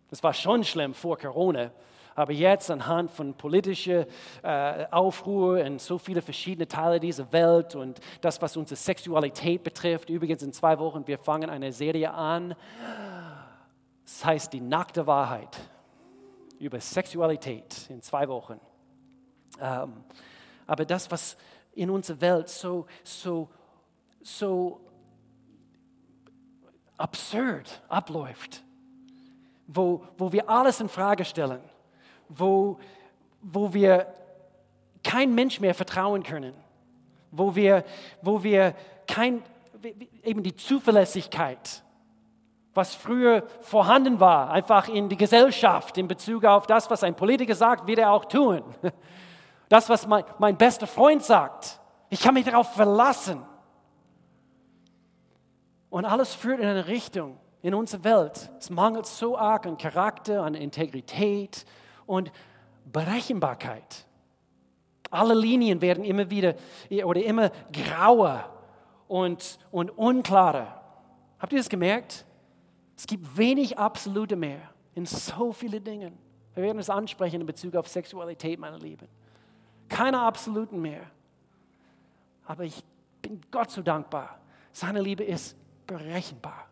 das 0.09 0.23
war 0.23 0.33
schon 0.33 0.63
schlimm 0.63 0.93
vor 0.93 1.17
Corona. 1.17 1.71
Aber 2.15 2.33
jetzt 2.33 2.71
anhand 2.71 3.11
von 3.11 3.35
politischer 3.35 4.07
äh, 4.41 4.87
Aufruhr 4.89 5.59
in 5.59 5.77
so 5.77 5.99
viele 5.99 6.23
verschiedene 6.23 6.67
Teile 6.67 6.99
dieser 6.99 7.31
Welt 7.31 7.75
und 7.75 7.99
das, 8.21 8.41
was 8.41 8.57
unsere 8.57 8.75
Sexualität 8.75 9.63
betrifft, 9.63 10.09
übrigens 10.09 10.41
in 10.41 10.51
zwei 10.51 10.79
Wochen, 10.79 11.05
wir 11.05 11.19
fangen 11.19 11.49
eine 11.51 11.71
Serie 11.71 12.11
an. 12.11 12.55
Das 14.07 14.23
heißt 14.23 14.53
die 14.53 14.61
nackte 14.61 15.05
Wahrheit 15.05 15.57
über 16.59 16.79
Sexualität 16.79 17.89
in 17.89 18.01
zwei 18.01 18.25
Wochen. 18.29 18.57
Ähm, 19.59 20.01
aber 20.65 20.85
das, 20.85 21.11
was 21.11 21.35
in 21.73 21.89
unserer 21.89 22.21
Welt 22.21 22.47
so, 22.47 22.87
so, 23.03 23.49
so 24.21 24.79
absurd 26.95 27.81
abläuft, 27.89 28.63
wo, 29.67 30.05
wo 30.17 30.31
wir 30.31 30.49
alles 30.49 30.79
in 30.79 30.87
Frage 30.87 31.25
stellen, 31.25 31.61
wo, 32.29 32.79
wo 33.41 33.73
wir 33.73 34.13
kein 35.03 35.35
Mensch 35.35 35.59
mehr 35.59 35.75
vertrauen 35.75 36.23
können, 36.23 36.53
wo 37.31 37.53
wir, 37.53 37.83
wo 38.21 38.41
wir 38.41 38.73
kein, 39.05 39.43
eben 40.23 40.43
die 40.43 40.55
Zuverlässigkeit, 40.55 41.83
was 42.77 42.95
früher 42.95 43.43
vorhanden 43.59 44.21
war, 44.21 44.51
einfach 44.51 44.87
in 44.87 45.09
die 45.09 45.17
Gesellschaft 45.17 45.97
in 45.97 46.07
Bezug 46.07 46.45
auf 46.45 46.67
das, 46.67 46.89
was 46.89 47.03
ein 47.03 47.15
Politiker 47.15 47.55
sagt, 47.55 47.87
wird 47.87 47.99
er 47.99 48.11
auch 48.11 48.25
tun. 48.25 48.63
Das, 49.69 49.89
was 49.89 50.07
mein, 50.07 50.23
mein 50.39 50.55
bester 50.55 50.87
Freund 50.87 51.21
sagt, 51.21 51.81
ich 52.09 52.21
kann 52.21 52.35
mich 52.35 52.45
darauf 52.45 52.73
verlassen. 52.73 53.41
Und 55.89 56.05
alles 56.05 56.33
führt 56.33 56.61
in 56.61 56.65
eine 56.65 56.87
Richtung, 56.87 57.37
in 57.61 57.73
unserer 57.73 58.05
Welt. 58.05 58.49
Es 58.59 58.69
mangelt 58.69 59.07
so 59.07 59.37
arg 59.37 59.65
an 59.65 59.77
Charakter, 59.77 60.41
an 60.43 60.55
Integrität 60.55 61.65
und 62.05 62.31
Berechenbarkeit. 62.85 64.05
Alle 65.11 65.33
Linien 65.33 65.81
werden 65.81 66.05
immer 66.05 66.29
wieder 66.29 66.55
oder 67.03 67.21
immer 67.21 67.51
grauer 67.73 68.49
und, 69.09 69.59
und 69.71 69.89
unklarer. 69.97 70.81
Habt 71.39 71.51
ihr 71.51 71.59
das 71.59 71.67
gemerkt? 71.67 72.25
Es 72.97 73.07
gibt 73.07 73.37
wenig 73.37 73.77
Absolute 73.77 74.35
mehr 74.35 74.61
in 74.95 75.05
so 75.05 75.53
vielen 75.53 75.83
Dingen. 75.83 76.17
Wir 76.55 76.63
werden 76.63 76.79
es 76.79 76.89
ansprechen 76.89 77.39
in 77.39 77.47
Bezug 77.47 77.75
auf 77.75 77.87
Sexualität, 77.87 78.59
meine 78.59 78.77
Lieben. 78.77 79.07
Keine 79.87 80.19
Absoluten 80.19 80.81
mehr. 80.81 81.03
Aber 82.45 82.63
ich 82.63 82.83
bin 83.21 83.39
Gott 83.51 83.69
so 83.69 83.81
dankbar. 83.81 84.39
Seine 84.71 85.01
Liebe 85.01 85.23
ist 85.23 85.55
berechenbar 85.85 86.67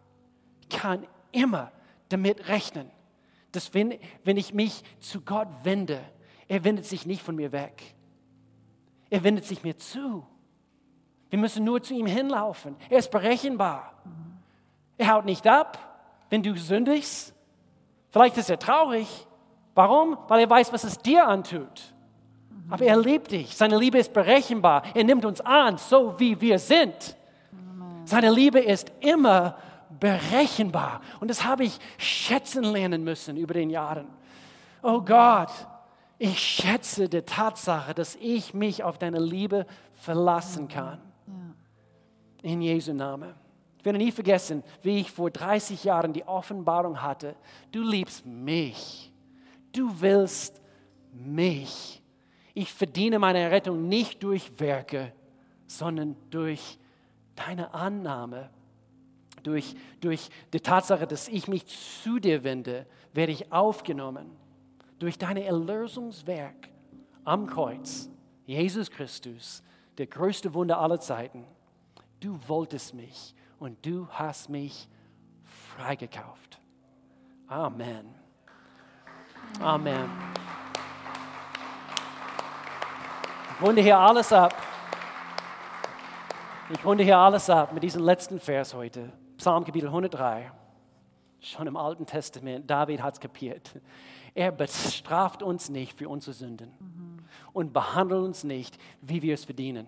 kann 0.69 1.07
immer 1.31 1.71
damit 2.09 2.47
rechnen, 2.47 2.89
dass 3.51 3.73
wenn, 3.73 3.97
wenn 4.23 4.37
ich 4.37 4.53
mich 4.53 4.83
zu 4.99 5.21
Gott 5.21 5.47
wende, 5.63 6.01
er 6.47 6.63
wendet 6.63 6.85
sich 6.85 7.05
nicht 7.05 7.21
von 7.21 7.35
mir 7.35 7.51
weg. 7.51 7.95
Er 9.09 9.23
wendet 9.23 9.45
sich 9.45 9.63
mir 9.63 9.77
zu. 9.77 10.25
Wir 11.29 11.39
müssen 11.39 11.63
nur 11.63 11.81
zu 11.81 11.93
ihm 11.93 12.05
hinlaufen. 12.05 12.75
Er 12.89 12.99
ist 12.99 13.11
berechenbar. 13.11 13.93
Er 14.97 15.13
haut 15.13 15.25
nicht 15.25 15.47
ab, 15.47 15.94
wenn 16.29 16.43
du 16.43 16.55
sündigst. 16.57 17.33
Vielleicht 18.11 18.37
ist 18.37 18.49
er 18.49 18.59
traurig. 18.59 19.27
Warum? 19.73 20.17
Weil 20.27 20.41
er 20.41 20.49
weiß, 20.49 20.71
was 20.71 20.83
es 20.83 20.97
dir 20.97 21.27
antut. 21.27 21.93
Aber 22.69 22.85
er 22.85 22.97
liebt 22.97 23.31
dich. 23.31 23.55
Seine 23.55 23.77
Liebe 23.77 23.99
ist 23.99 24.13
berechenbar. 24.13 24.83
Er 24.93 25.03
nimmt 25.03 25.25
uns 25.25 25.41
an, 25.41 25.77
so 25.77 26.15
wie 26.17 26.39
wir 26.39 26.57
sind. 26.57 27.15
Seine 28.05 28.31
Liebe 28.31 28.59
ist 28.59 28.91
immer 29.01 29.57
berechenbar. 29.99 31.01
Und 31.19 31.29
das 31.29 31.43
habe 31.43 31.63
ich 31.65 31.79
schätzen 31.97 32.63
lernen 32.63 33.03
müssen 33.03 33.37
über 33.37 33.53
den 33.53 33.69
Jahren. 33.69 34.07
Oh 34.81 35.01
Gott, 35.01 35.51
ich 36.17 36.39
schätze 36.39 37.09
die 37.09 37.21
Tatsache, 37.21 37.93
dass 37.93 38.15
ich 38.15 38.53
mich 38.53 38.83
auf 38.83 38.97
deine 38.97 39.19
Liebe 39.19 39.65
verlassen 39.93 40.67
kann. 40.67 40.99
In 42.41 42.61
Jesu 42.61 42.93
Namen. 42.93 43.33
Ich 43.85 43.87
werde 43.87 43.99
nie 43.99 44.11
vergessen, 44.11 44.63
wie 44.81 44.99
ich 44.99 45.11
vor 45.11 45.29
30 45.29 45.83
Jahren 45.83 46.11
die 46.11 46.23
Offenbarung 46.23 47.03
hatte. 47.03 47.35
Du 47.71 47.83
liebst 47.83 48.25
mich. 48.25 49.13
Du 49.71 50.01
willst 50.01 50.59
mich. 51.13 52.01
Ich 52.55 52.73
verdiene 52.73 53.19
meine 53.19 53.51
Rettung 53.51 53.87
nicht 53.87 54.23
durch 54.23 54.59
Werke, 54.59 55.13
sondern 55.67 56.15
durch 56.31 56.79
deine 57.35 57.75
Annahme. 57.75 58.49
Durch, 59.43 59.75
durch 60.01 60.31
die 60.51 60.61
Tatsache, 60.61 61.05
dass 61.05 61.27
ich 61.27 61.47
mich 61.47 61.67
zu 61.67 62.17
dir 62.17 62.43
wende, 62.43 62.87
werde 63.13 63.33
ich 63.33 63.51
aufgenommen. 63.51 64.31
Durch 64.97 65.19
dein 65.19 65.37
Erlösungswerk 65.37 66.69
am 67.23 67.45
Kreuz, 67.45 68.09
Jesus 68.47 68.89
Christus, 68.89 69.61
der 69.99 70.07
größte 70.07 70.55
Wunder 70.55 70.79
aller 70.79 70.99
Zeiten. 70.99 71.45
Du 72.19 72.39
wolltest 72.47 72.95
mich 72.95 73.35
und 73.59 73.85
du 73.85 74.07
hast 74.09 74.49
mich 74.49 74.87
freigekauft. 75.75 76.59
Amen. 77.47 78.13
Amen. 79.61 80.09
Ich 83.57 83.65
runde 83.65 83.81
hier 83.81 83.97
alles 83.97 84.33
ab. 84.33 84.53
Ich 86.69 86.83
runde 86.83 87.03
hier 87.03 87.17
alles 87.17 87.49
ab 87.49 87.73
mit 87.73 87.83
diesem 87.83 88.03
letzten 88.03 88.39
Vers 88.39 88.73
heute. 88.73 89.11
Psalm 89.37 89.63
Kapitel 89.63 89.87
103. 89.87 90.51
Schon 91.39 91.67
im 91.67 91.77
Alten 91.77 92.05
Testament. 92.05 92.69
David 92.69 93.03
hat 93.03 93.13
es 93.13 93.19
kapiert. 93.19 93.79
Er 94.33 94.51
bestraft 94.51 95.43
uns 95.43 95.69
nicht 95.69 95.97
für 95.97 96.09
unsere 96.09 96.33
Sünden 96.33 96.71
mhm. 96.79 97.19
und 97.53 97.71
behandelt 97.71 98.23
uns 98.23 98.43
nicht, 98.43 98.77
wie 99.01 99.21
wir 99.21 99.35
es 99.35 99.45
verdienen. 99.45 99.87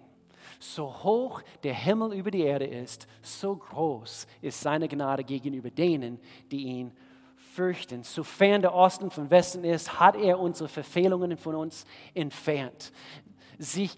So 0.59 1.03
hoch 1.03 1.41
der 1.63 1.73
Himmel 1.73 2.13
über 2.13 2.31
die 2.31 2.41
Erde 2.41 2.65
ist, 2.65 3.07
so 3.21 3.55
groß 3.55 4.27
ist 4.41 4.61
seine 4.61 4.87
Gnade 4.87 5.23
gegenüber 5.23 5.69
denen, 5.69 6.19
die 6.51 6.63
ihn 6.63 6.91
fürchten. 7.35 8.03
Sofern 8.03 8.61
der 8.61 8.73
Osten 8.73 9.09
vom 9.09 9.29
Westen 9.29 9.63
ist, 9.63 9.99
hat 9.99 10.15
er 10.15 10.39
unsere 10.39 10.69
Verfehlungen 10.69 11.37
von 11.37 11.55
uns 11.55 11.85
entfernt. 12.13 12.91
Sich, 13.57 13.95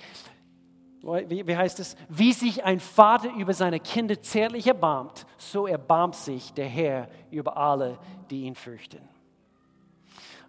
wie, 1.01 1.55
heißt 1.55 1.79
es? 1.79 1.95
Wie 2.07 2.33
sich 2.33 2.63
ein 2.63 2.79
Vater 2.79 3.33
über 3.33 3.53
seine 3.53 3.79
Kinder 3.79 4.21
zärtlich 4.21 4.67
erbarmt, 4.67 5.25
so 5.37 5.67
erbarmt 5.67 6.15
sich 6.15 6.53
der 6.53 6.67
Herr 6.67 7.09
über 7.31 7.55
alle, 7.57 7.97
die 8.29 8.43
ihn 8.43 8.55
fürchten. 8.55 9.01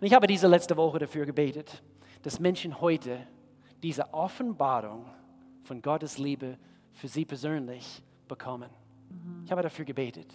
Und 0.00 0.06
ich 0.06 0.14
habe 0.14 0.26
diese 0.26 0.46
letzte 0.46 0.76
Woche 0.76 0.98
dafür 0.98 1.26
gebetet, 1.26 1.82
dass 2.22 2.40
Menschen 2.40 2.80
heute 2.80 3.26
diese 3.82 4.12
Offenbarung 4.12 5.04
von 5.70 5.82
Gottes 5.82 6.18
Liebe 6.18 6.58
für 6.94 7.06
sie 7.06 7.24
persönlich 7.24 8.02
bekommen. 8.26 8.68
Mhm. 9.08 9.44
Ich 9.44 9.52
habe 9.52 9.62
dafür 9.62 9.84
gebetet. 9.84 10.26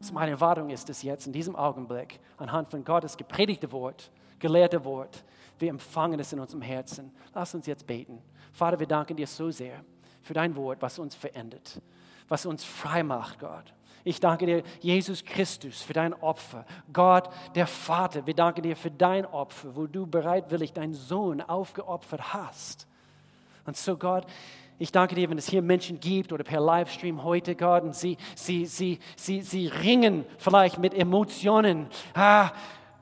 Also 0.00 0.12
meine 0.12 0.32
Erwartung 0.32 0.68
ist 0.68 0.90
es 0.90 1.04
jetzt 1.04 1.28
in 1.28 1.32
diesem 1.32 1.54
Augenblick, 1.54 2.18
anhand 2.38 2.68
von 2.68 2.84
Gottes 2.84 3.16
gepredigte 3.16 3.70
Wort, 3.70 4.10
gelehrte 4.40 4.84
Wort, 4.84 5.22
wir 5.60 5.70
empfangen 5.70 6.18
es 6.18 6.32
in 6.32 6.40
unserem 6.40 6.62
Herzen. 6.62 7.12
Lass 7.32 7.54
uns 7.54 7.66
jetzt 7.66 7.86
beten. 7.86 8.20
Vater, 8.52 8.80
wir 8.80 8.86
danken 8.88 9.16
dir 9.16 9.28
so 9.28 9.52
sehr 9.52 9.84
für 10.22 10.34
dein 10.34 10.56
Wort, 10.56 10.82
was 10.82 10.98
uns 10.98 11.14
verändert, 11.14 11.80
was 12.26 12.44
uns 12.44 12.64
frei 12.64 13.04
macht, 13.04 13.38
Gott. 13.38 13.72
Ich 14.02 14.18
danke 14.18 14.44
dir, 14.44 14.64
Jesus 14.80 15.24
Christus, 15.24 15.82
für 15.82 15.92
dein 15.92 16.14
Opfer. 16.14 16.66
Gott, 16.92 17.30
der 17.54 17.68
Vater, 17.68 18.26
wir 18.26 18.34
danken 18.34 18.62
dir 18.62 18.74
für 18.74 18.90
dein 18.90 19.24
Opfer, 19.24 19.76
wo 19.76 19.86
du 19.86 20.04
bereitwillig 20.04 20.72
deinen 20.72 20.94
Sohn 20.94 21.40
aufgeopfert 21.40 22.34
hast. 22.34 22.88
Und 23.66 23.76
so, 23.76 23.96
Gott, 23.96 24.26
ich 24.80 24.90
danke 24.92 25.14
dir, 25.14 25.28
wenn 25.28 25.36
es 25.36 25.46
hier 25.46 25.60
Menschen 25.60 26.00
gibt 26.00 26.32
oder 26.32 26.42
per 26.42 26.58
Livestream 26.58 27.22
heute, 27.22 27.54
Gott, 27.54 27.82
und 27.82 27.94
sie, 27.94 28.16
sie, 28.34 28.64
sie, 28.64 28.98
sie, 29.14 29.42
sie 29.42 29.66
ringen 29.66 30.24
vielleicht 30.38 30.78
mit 30.78 30.94
Emotionen. 30.94 31.86
Ah, 32.14 32.50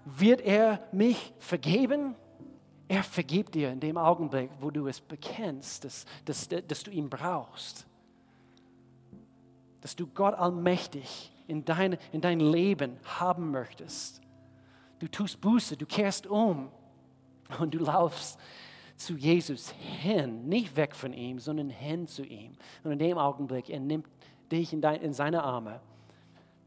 wird 0.05 0.41
er 0.41 0.81
mich 0.91 1.33
vergeben? 1.39 2.17
Er 2.89 3.05
vergibt 3.05 3.55
dir 3.55 3.71
in 3.71 3.79
dem 3.79 3.97
Augenblick, 3.97 4.51
wo 4.59 4.73
du 4.73 4.89
es 4.89 5.01
bekennst, 5.01 5.85
dass, 5.85 6.05
dass, 6.25 6.49
dass 6.49 6.83
du 6.83 6.91
ihn 6.91 7.09
brauchst. 7.09 7.87
Dass 9.81 9.95
du 9.95 10.09
Gott 10.09 10.35
allmächtig 10.35 11.31
in 11.47 11.65
dein, 11.65 11.97
in 12.11 12.21
dein 12.21 12.41
Leben 12.41 12.99
haben 13.05 13.53
möchtest. 13.53 14.21
Du 14.99 15.07
tust 15.07 15.41
Buße, 15.41 15.77
du 15.77 15.87
kehrst 15.87 16.27
um 16.27 16.73
und 17.61 17.73
du 17.73 17.79
laufst 17.79 18.41
zu 18.99 19.15
Jesus 19.15 19.71
hin, 19.71 20.49
nicht 20.49 20.77
weg 20.77 20.95
von 20.95 21.13
ihm, 21.13 21.39
sondern 21.39 21.71
hin 21.71 22.07
zu 22.07 22.25
ihm. 22.25 22.53
Und 22.83 22.93
in 22.93 22.99
dem 22.99 23.17
Augenblick, 23.17 23.71
er 23.71 23.81
nimmt 23.81 24.09
dich 24.51 24.73
in, 24.73 24.81
dein, 24.81 25.01
in 25.01 25.13
seine 25.13 25.43
Arme, 25.43 25.81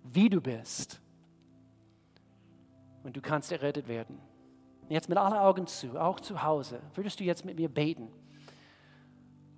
wie 0.04 0.30
du 0.30 0.40
bist. 0.40 1.02
Und 3.04 3.18
du 3.18 3.22
kannst 3.22 3.52
errettet 3.52 3.88
werden. 3.88 4.20
Jetzt 4.88 5.10
mit 5.10 5.18
allen 5.18 5.34
Augen 5.34 5.68
zu, 5.68 6.00
auch 6.00 6.20
zu 6.20 6.42
Hause, 6.44 6.82
würdest 6.96 7.20
du 7.20 7.24
jetzt 7.24 7.46
mit 7.46 7.58
mir 7.58 7.70
beten? 7.70 8.10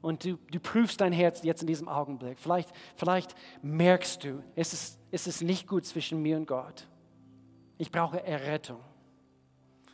Und 0.02 0.26
du, 0.26 0.38
du 0.52 0.60
prüfst 0.60 1.00
dein 1.00 1.14
Herz 1.14 1.44
jetzt 1.44 1.62
in 1.62 1.68
diesem 1.68 1.88
Augenblick. 1.88 2.40
Vielleicht, 2.40 2.70
vielleicht 2.96 3.36
merkst 3.62 4.24
du, 4.24 4.44
es 4.56 4.74
ist, 4.74 5.00
es 5.12 5.28
ist 5.28 5.42
nicht 5.44 5.68
gut 5.68 5.86
zwischen 5.86 6.22
mir 6.22 6.38
und 6.38 6.46
Gott. 6.46 6.88
Ich 7.78 7.92
brauche 7.92 8.22
Errettung. 8.24 8.80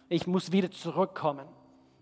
Ich 0.08 0.26
muss 0.26 0.52
wieder 0.52 0.72
zurückkommen. 0.72 1.48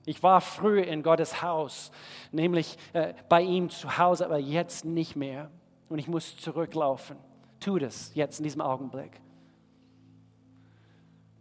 Ich 0.07 0.23
war 0.23 0.39
früher 0.39 0.87
in 0.87 1.03
Gottes 1.03 1.41
Haus, 1.41 1.91
nämlich 2.31 2.77
äh, 2.93 3.13
bei 3.27 3.41
ihm 3.41 3.69
zu 3.69 3.97
Hause, 3.97 4.23
aber 4.23 4.37
jetzt 4.37 4.85
nicht 4.85 5.17
mehr. 5.17 5.51
Und 5.89 5.99
ich 5.99 6.07
muss 6.07 6.37
zurücklaufen. 6.37 7.17
Tu 7.59 7.77
das 7.77 8.15
jetzt 8.15 8.39
in 8.39 8.45
diesem 8.45 8.61
Augenblick. 8.61 9.19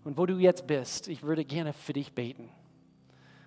Und 0.03 0.19
wo 0.19 0.27
du 0.27 0.39
jetzt 0.39 0.67
bist, 0.67 1.07
ich 1.07 1.23
würde 1.23 1.45
gerne 1.45 1.73
für 1.73 1.93
dich 1.93 2.13
beten. 2.13 2.49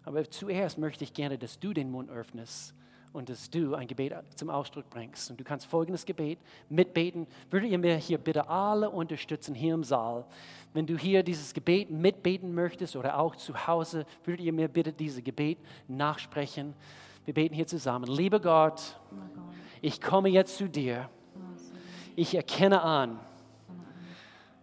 Aber 0.05 0.23
zuerst 0.29 0.77
möchte 0.77 1.03
ich 1.03 1.13
gerne, 1.13 1.37
dass 1.37 1.59
du 1.59 1.73
den 1.73 1.91
Mund 1.91 2.09
öffnest 2.09 2.73
und 3.11 3.29
dass 3.29 3.49
du 3.49 3.73
ein 3.73 3.87
Gebet 3.87 4.13
zum 4.35 4.49
Ausdruck 4.49 4.89
bringst. 4.89 5.31
Und 5.31 5.39
du 5.39 5.43
kannst 5.43 5.65
folgendes 5.65 6.05
Gebet 6.05 6.39
mitbeten. 6.69 7.27
Würdet 7.49 7.71
ihr 7.71 7.79
mir 7.79 7.95
hier 7.97 8.17
bitte 8.17 8.47
alle 8.47 8.89
unterstützen 8.89 9.55
hier 9.55 9.73
im 9.73 9.83
Saal? 9.83 10.25
Wenn 10.73 10.85
du 10.85 10.97
hier 10.97 11.23
dieses 11.23 11.53
Gebet 11.53 11.89
mitbeten 11.89 12.53
möchtest 12.53 12.95
oder 12.95 13.17
auch 13.17 13.35
zu 13.35 13.67
Hause, 13.67 14.05
würdet 14.23 14.45
ihr 14.45 14.53
mir 14.53 14.67
bitte 14.67 14.93
dieses 14.93 15.23
Gebet 15.23 15.57
nachsprechen? 15.87 16.75
Wir 17.25 17.33
beten 17.33 17.55
hier 17.55 17.67
zusammen. 17.67 18.05
Lieber 18.05 18.39
Gott, 18.39 18.99
ich 19.81 19.99
komme 19.99 20.29
jetzt 20.29 20.57
zu 20.57 20.69
dir. 20.69 21.09
Ich 22.15 22.35
erkenne 22.35 22.81
an, 22.81 23.19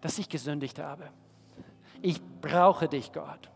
dass 0.00 0.18
ich 0.18 0.28
gesündigt 0.28 0.78
habe. 0.78 1.08
Ich 2.02 2.20
brauche 2.40 2.88
dich, 2.88 3.12
Gott. 3.12 3.50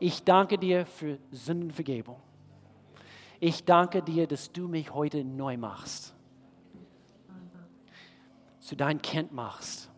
Ich 0.00 0.22
danke 0.24 0.58
dir 0.58 0.84
für 0.84 1.18
Sündenvergebung. 1.30 2.20
Ich 3.40 3.64
danke 3.64 4.02
dir, 4.02 4.26
dass 4.26 4.52
du 4.52 4.66
mich 4.66 4.92
heute 4.92 5.24
neu 5.24 5.56
machst, 5.56 6.14
zu 8.60 8.76
dein 8.76 9.00
Kind 9.00 9.32
machst. 9.32 9.90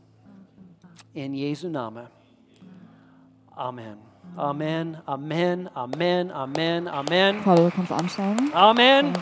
In 1.13 1.35
Jesu 1.35 1.69
Namen. 1.69 2.07
Amen. 3.57 3.99
Amen, 4.37 4.99
Amen, 5.07 5.69
Amen, 5.75 6.31
Amen, 6.31 6.89
Amen. 6.89 7.43
Kannst 7.43 7.91
du 7.91 7.95
ansteigen? 7.95 8.53
Amen. 8.55 9.13